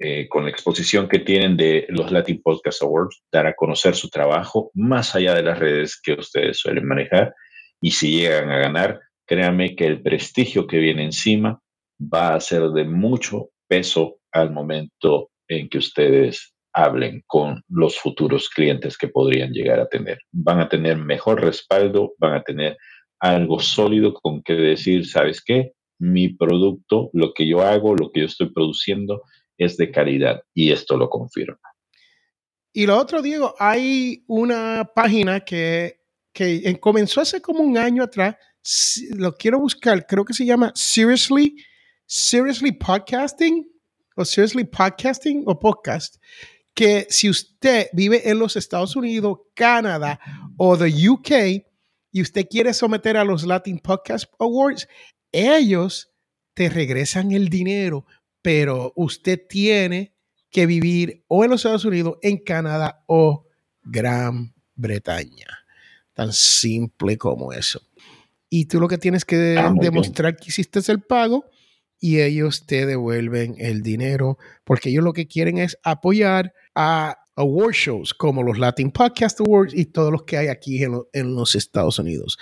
eh, 0.00 0.26
con 0.28 0.46
la 0.46 0.50
exposición 0.50 1.08
que 1.08 1.20
tienen 1.20 1.56
de 1.56 1.86
los 1.90 2.10
Latin 2.10 2.42
Podcast 2.42 2.82
Awards, 2.82 3.22
dar 3.30 3.46
a 3.46 3.54
conocer 3.54 3.94
su 3.94 4.08
trabajo 4.10 4.72
más 4.74 5.14
allá 5.14 5.32
de 5.34 5.44
las 5.44 5.60
redes 5.60 6.00
que 6.02 6.14
ustedes 6.14 6.58
suelen 6.58 6.88
manejar 6.88 7.32
y 7.80 7.92
si 7.92 8.18
llegan 8.18 8.50
a 8.50 8.58
ganar, 8.58 9.00
créanme 9.28 9.76
que 9.76 9.86
el 9.86 10.02
prestigio 10.02 10.66
que 10.66 10.78
viene 10.78 11.04
encima 11.04 11.62
va 12.00 12.34
a 12.34 12.40
ser 12.40 12.62
de 12.70 12.82
mucho 12.82 13.50
peso 13.68 14.18
al 14.32 14.50
momento 14.50 15.30
en 15.46 15.68
que 15.68 15.78
ustedes 15.78 16.55
hablen 16.76 17.22
con 17.26 17.62
los 17.68 17.98
futuros 17.98 18.48
clientes 18.48 18.96
que 18.96 19.08
podrían 19.08 19.52
llegar 19.52 19.80
a 19.80 19.88
tener. 19.88 20.18
Van 20.32 20.60
a 20.60 20.68
tener 20.68 20.96
mejor 20.98 21.42
respaldo, 21.42 22.14
van 22.18 22.34
a 22.34 22.42
tener 22.42 22.76
algo 23.18 23.58
sólido 23.58 24.12
con 24.14 24.42
que 24.42 24.52
decir, 24.52 25.06
¿sabes 25.06 25.42
qué? 25.44 25.72
Mi 25.98 26.28
producto, 26.28 27.10
lo 27.12 27.32
que 27.32 27.48
yo 27.48 27.62
hago, 27.62 27.94
lo 27.94 28.10
que 28.12 28.20
yo 28.20 28.26
estoy 28.26 28.52
produciendo 28.52 29.22
es 29.56 29.76
de 29.76 29.90
calidad 29.90 30.42
y 30.54 30.70
esto 30.70 30.96
lo 30.96 31.08
confirma. 31.08 31.58
Y 32.72 32.86
lo 32.86 32.98
otro, 32.98 33.22
Diego, 33.22 33.54
hay 33.58 34.22
una 34.28 34.90
página 34.94 35.40
que 35.40 35.96
que 36.36 36.78
comenzó 36.78 37.22
hace 37.22 37.40
como 37.40 37.60
un 37.60 37.78
año 37.78 38.02
atrás, 38.02 38.36
lo 39.16 39.34
quiero 39.34 39.58
buscar, 39.58 40.06
creo 40.06 40.22
que 40.22 40.34
se 40.34 40.44
llama 40.44 40.70
Seriously, 40.74 41.56
Seriously 42.04 42.72
Podcasting 42.72 43.66
o 44.16 44.24
Seriously 44.24 44.64
Podcasting 44.64 45.44
o 45.46 45.58
Podcast, 45.58 46.16
que 46.76 47.06
si 47.08 47.30
usted 47.30 47.88
vive 47.94 48.28
en 48.28 48.38
los 48.38 48.54
Estados 48.54 48.96
Unidos, 48.96 49.38
Canadá 49.54 50.20
o 50.58 50.76
the 50.76 51.08
UK 51.08 51.64
y 52.12 52.20
usted 52.20 52.46
quiere 52.48 52.74
someter 52.74 53.16
a 53.16 53.24
los 53.24 53.44
Latin 53.44 53.78
Podcast 53.78 54.26
Awards, 54.38 54.86
ellos 55.32 56.12
te 56.52 56.68
regresan 56.68 57.32
el 57.32 57.48
dinero, 57.48 58.04
pero 58.42 58.92
usted 58.94 59.40
tiene 59.48 60.14
que 60.50 60.66
vivir 60.66 61.24
o 61.28 61.44
en 61.44 61.50
los 61.50 61.60
Estados 61.60 61.86
Unidos, 61.86 62.18
en 62.20 62.44
Canadá 62.44 63.02
o 63.06 63.46
Gran 63.82 64.54
Bretaña. 64.74 65.46
Tan 66.12 66.30
simple 66.34 67.16
como 67.16 67.54
eso. 67.54 67.80
y 68.50 68.66
tú 68.66 68.80
lo 68.80 68.86
que 68.86 68.98
tienes 68.98 69.24
que 69.24 69.56
ah, 69.58 69.72
demostrar 69.74 70.36
que 70.36 70.48
hiciste 70.48 70.80
el 70.92 71.00
pago 71.00 71.46
y 71.98 72.20
ellos 72.20 72.66
te 72.66 72.84
devuelven 72.84 73.54
el 73.58 73.82
dinero 73.82 74.36
porque 74.64 74.90
ellos 74.90 75.04
lo 75.04 75.14
que 75.14 75.26
quieren 75.26 75.56
es 75.56 75.78
apoyar 75.82 76.52
a 76.76 77.18
award 77.36 77.74
shows 77.74 78.14
como 78.14 78.42
los 78.42 78.58
Latin 78.58 78.92
Podcast 78.92 79.40
Awards 79.40 79.74
y 79.74 79.86
todos 79.86 80.12
los 80.12 80.22
que 80.22 80.36
hay 80.36 80.48
aquí 80.48 80.82
en, 80.84 81.02
en 81.12 81.34
los 81.34 81.54
Estados 81.54 81.98
Unidos. 81.98 82.38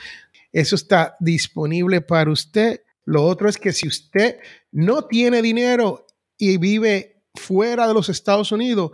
Eso 0.53 0.74
está 0.74 1.16
disponible 1.20 2.01
para 2.01 2.30
usted. 2.30 2.82
Lo 3.05 3.24
otro 3.24 3.49
es 3.49 3.57
que 3.57 3.72
si 3.72 3.89
usted 3.89 4.39
no 4.72 5.07
tiene 5.07 5.41
dinero 5.41 6.07
y 6.37 6.59
vive 6.59 7.22
fuera 7.35 7.89
de 7.89 7.95
los 7.95 8.09
Estados 8.09 8.53
Unidos, 8.53 8.93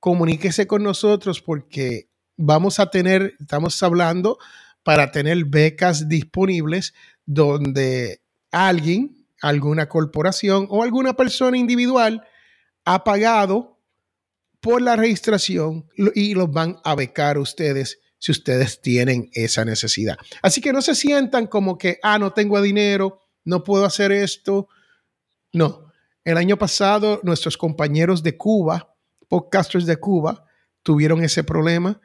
comuníquese 0.00 0.66
con 0.66 0.82
nosotros 0.82 1.40
porque 1.40 2.08
vamos 2.36 2.80
a 2.80 2.90
tener, 2.90 3.34
estamos 3.40 3.82
hablando 3.82 4.38
para 4.82 5.10
tener 5.10 5.44
becas 5.44 6.08
disponibles 6.08 6.94
donde 7.26 8.22
alguien, 8.50 9.26
alguna 9.42 9.88
corporación 9.88 10.66
o 10.70 10.82
alguna 10.82 11.14
persona 11.14 11.58
individual 11.58 12.22
ha 12.84 13.04
pagado 13.04 13.77
por 14.60 14.82
la 14.82 14.96
registración 14.96 15.88
y 16.14 16.34
los 16.34 16.50
van 16.50 16.78
a 16.84 16.94
becar 16.94 17.38
ustedes 17.38 18.00
si 18.18 18.32
ustedes 18.32 18.80
tienen 18.80 19.30
esa 19.32 19.64
necesidad. 19.64 20.16
Así 20.42 20.60
que 20.60 20.72
no 20.72 20.82
se 20.82 20.94
sientan 20.94 21.46
como 21.46 21.78
que, 21.78 21.98
ah, 22.02 22.18
no 22.18 22.32
tengo 22.32 22.60
dinero, 22.60 23.20
no 23.44 23.62
puedo 23.62 23.84
hacer 23.84 24.10
esto. 24.12 24.68
No, 25.52 25.92
el 26.24 26.36
año 26.36 26.58
pasado 26.58 27.20
nuestros 27.22 27.56
compañeros 27.56 28.22
de 28.22 28.36
Cuba, 28.36 28.94
podcasters 29.28 29.86
de 29.86 29.96
Cuba, 29.96 30.44
tuvieron 30.82 31.22
ese 31.22 31.44
problema 31.44 32.00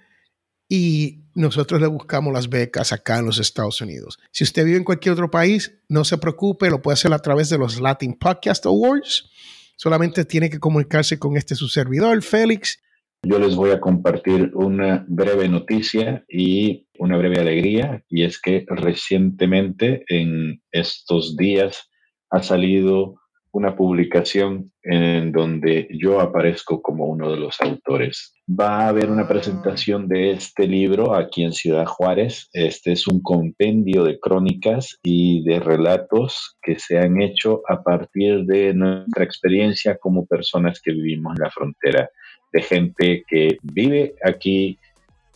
y 0.69 1.25
nosotros 1.35 1.81
le 1.81 1.87
buscamos 1.87 2.33
las 2.33 2.49
becas 2.49 2.93
acá 2.93 3.17
en 3.17 3.25
los 3.25 3.39
Estados 3.39 3.81
Unidos. 3.81 4.19
Si 4.31 4.43
usted 4.43 4.65
vive 4.65 4.77
en 4.77 4.83
cualquier 4.83 5.13
otro 5.13 5.29
país, 5.29 5.73
no 5.89 6.05
se 6.05 6.17
preocupe, 6.17 6.69
lo 6.69 6.81
puede 6.81 6.93
hacer 6.93 7.13
a 7.13 7.19
través 7.19 7.49
de 7.49 7.57
los 7.57 7.79
Latin 7.79 8.13
Podcast 8.13 8.65
Awards. 8.65 9.29
Solamente 9.75 10.25
tiene 10.25 10.49
que 10.49 10.59
comunicarse 10.59 11.19
con 11.19 11.37
este 11.37 11.55
su 11.55 11.67
servidor, 11.67 12.21
Félix, 12.21 12.79
yo 13.25 13.39
les 13.39 13.55
voy 13.55 13.71
a 13.71 13.79
compartir 13.79 14.51
una 14.53 15.05
breve 15.07 15.47
noticia 15.47 16.25
y 16.27 16.89
una 16.99 17.15
breve 17.15 17.39
alegría, 17.39 18.03
y 18.09 18.23
es 18.23 18.39
que 18.39 18.65
recientemente, 18.67 20.03
en 20.09 20.61
estos 20.73 21.37
días, 21.37 21.89
ha 22.29 22.43
salido 22.43 23.15
una 23.53 23.75
publicación 23.75 24.71
en 24.81 25.31
donde 25.31 25.87
yo 25.91 26.19
aparezco 26.19 26.81
como 26.81 27.05
uno 27.05 27.31
de 27.31 27.37
los 27.37 27.61
autores. 27.61 28.33
Va 28.49 28.79
a 28.79 28.87
haber 28.87 29.11
una 29.11 29.27
presentación 29.27 30.07
de 30.07 30.31
este 30.31 30.67
libro 30.67 31.13
aquí 31.13 31.43
en 31.43 31.53
Ciudad 31.53 31.85
Juárez. 31.85 32.49
Este 32.51 32.93
es 32.93 33.07
un 33.07 33.21
compendio 33.21 34.03
de 34.03 34.19
crónicas 34.19 34.97
y 35.03 35.43
de 35.43 35.59
relatos 35.59 36.57
que 36.63 36.79
se 36.79 36.97
han 36.97 37.21
hecho 37.21 37.61
a 37.69 37.83
partir 37.83 38.43
de 38.45 38.73
nuestra 38.73 39.23
experiencia 39.23 39.97
como 39.97 40.25
personas 40.25 40.81
que 40.81 40.91
vivimos 40.91 41.37
en 41.37 41.43
la 41.43 41.51
frontera 41.51 42.09
de 42.51 42.61
gente 42.61 43.23
que 43.27 43.57
vive 43.61 44.15
aquí 44.23 44.79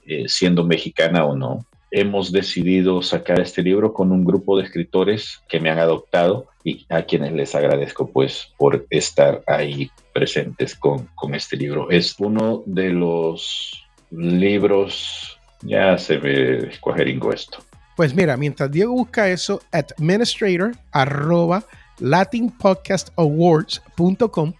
eh, 0.08 0.24
siendo 0.28 0.64
mexicana 0.64 1.24
o 1.26 1.36
no. 1.36 1.67
Hemos 1.92 2.32
decidido 2.32 3.02
sacar 3.02 3.40
este 3.40 3.64
libro 3.64 3.94
con 3.94 4.12
un 4.12 4.26
grupo 4.26 4.58
de 4.58 4.66
escritores 4.66 5.42
que 5.48 5.60
me 5.60 5.70
han 5.70 5.78
adoptado 5.80 6.48
y 6.64 6.86
a 6.90 7.04
quienes 7.04 7.34
les 7.34 7.54
agradezco 7.56 8.12
pues 8.12 8.52
por 8.58 8.86
estar 8.90 9.44
ahí 9.48 9.90
presentes 10.14 10.76
con, 10.76 11.08
con 11.16 11.36
este 11.36 11.56
libro. 11.56 11.90
Es 11.90 12.16
uno 12.20 12.64
de 12.66 12.90
los 12.90 13.88
libros, 14.12 15.40
ya 15.62 15.98
se 15.98 16.20
me 16.20 16.58
escogeringo 16.70 17.32
esto. 17.32 17.60
Pues 17.96 18.14
mira, 18.14 18.36
mientras 18.38 18.72
Diego 18.72 18.94
busca 18.94 19.30
eso, 19.30 19.62
administrator 19.72 20.74
arroba 20.92 21.64
latinpodcastawards.com 22.00 24.54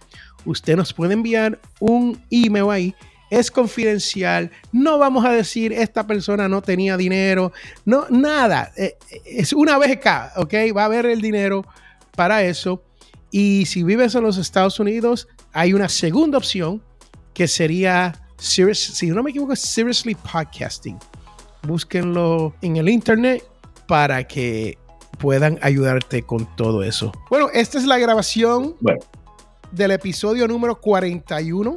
usted 0.44 0.76
nos 0.76 0.92
puede 0.92 1.14
enviar 1.14 1.58
un 1.80 2.20
email 2.30 2.70
ahí. 2.70 2.94
Es 3.30 3.50
confidencial. 3.50 4.50
No 4.72 4.98
vamos 4.98 5.24
a 5.24 5.30
decir 5.30 5.72
esta 5.72 6.06
persona 6.06 6.48
no 6.48 6.62
tenía 6.62 6.96
dinero. 6.96 7.52
No, 7.84 8.06
nada. 8.10 8.72
Eh, 8.76 8.96
es 9.24 9.52
una 9.52 9.78
beca, 9.78 10.32
¿ok? 10.36 10.54
Va 10.76 10.82
a 10.82 10.86
haber 10.86 11.06
el 11.06 11.20
dinero 11.20 11.64
para 12.16 12.42
eso. 12.42 12.82
Y 13.30 13.66
si 13.66 13.82
vives 13.82 14.14
en 14.14 14.22
los 14.22 14.38
Estados 14.38 14.80
Unidos, 14.80 15.28
hay 15.52 15.74
una 15.74 15.88
segunda 15.88 16.38
opción 16.38 16.82
que 17.34 17.46
sería, 17.46 18.14
si 18.38 19.06
no 19.08 19.22
me 19.22 19.30
equivoco, 19.30 19.54
Seriously 19.54 20.14
Podcasting. 20.14 20.98
Búsquenlo 21.62 22.54
en 22.62 22.76
el 22.76 22.88
internet 22.88 23.44
para 23.86 24.26
que 24.26 24.78
puedan 25.18 25.58
ayudarte 25.60 26.22
con 26.22 26.46
todo 26.56 26.82
eso. 26.82 27.12
Bueno, 27.28 27.48
esta 27.52 27.78
es 27.78 27.84
la 27.84 27.98
grabación 27.98 28.76
bueno 28.80 29.00
del 29.70 29.90
episodio 29.90 30.46
número 30.48 30.80
41 30.80 31.74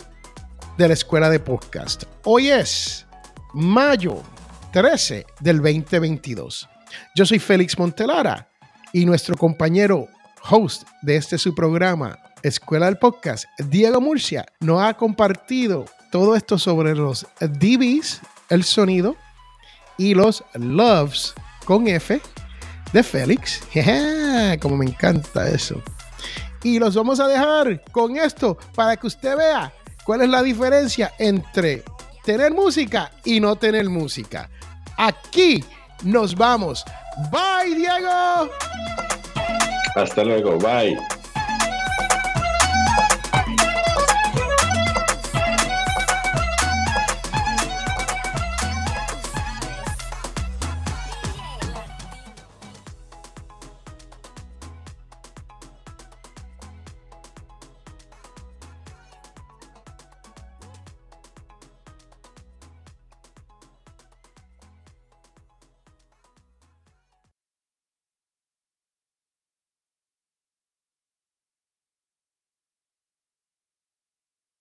de 0.77 0.87
la 0.87 0.93
Escuela 0.93 1.29
de 1.29 1.39
Podcast. 1.39 2.03
Hoy 2.23 2.49
es 2.49 3.05
mayo 3.53 4.21
13 4.71 5.25
del 5.39 5.57
2022. 5.57 6.67
Yo 7.15 7.25
soy 7.25 7.39
Félix 7.39 7.77
Montelara 7.77 8.47
y 8.93 9.05
nuestro 9.05 9.35
compañero 9.35 10.07
host 10.49 10.87
de 11.01 11.17
este 11.17 11.37
su 11.37 11.53
programa, 11.53 12.17
Escuela 12.41 12.87
del 12.87 12.97
Podcast, 12.97 13.45
Diego 13.69 14.01
Murcia, 14.01 14.45
nos 14.59 14.81
ha 14.81 14.93
compartido 14.95 15.85
todo 16.11 16.35
esto 16.35 16.57
sobre 16.57 16.95
los 16.95 17.27
DBs, 17.39 18.21
el 18.49 18.63
sonido, 18.63 19.15
y 19.97 20.15
los 20.15 20.43
loves 20.53 21.33
con 21.65 21.87
F 21.87 22.19
de 22.93 23.03
Félix. 23.03 23.61
Como 24.61 24.77
me 24.77 24.85
encanta 24.85 25.47
eso. 25.49 25.81
Y 26.63 26.79
los 26.79 26.95
vamos 26.95 27.19
a 27.19 27.27
dejar 27.27 27.83
con 27.91 28.17
esto 28.17 28.57
para 28.75 28.95
que 28.95 29.07
usted 29.07 29.35
vea 29.35 29.73
cuál 30.03 30.21
es 30.21 30.29
la 30.29 30.41
diferencia 30.41 31.13
entre 31.19 31.83
tener 32.23 32.53
música 32.53 33.11
y 33.23 33.39
no 33.39 33.55
tener 33.55 33.89
música. 33.89 34.49
Aquí 34.97 35.63
nos 36.03 36.35
vamos. 36.35 36.85
Bye, 37.31 37.75
Diego. 37.75 38.49
Hasta 39.95 40.23
luego. 40.23 40.57
Bye. 40.57 41.20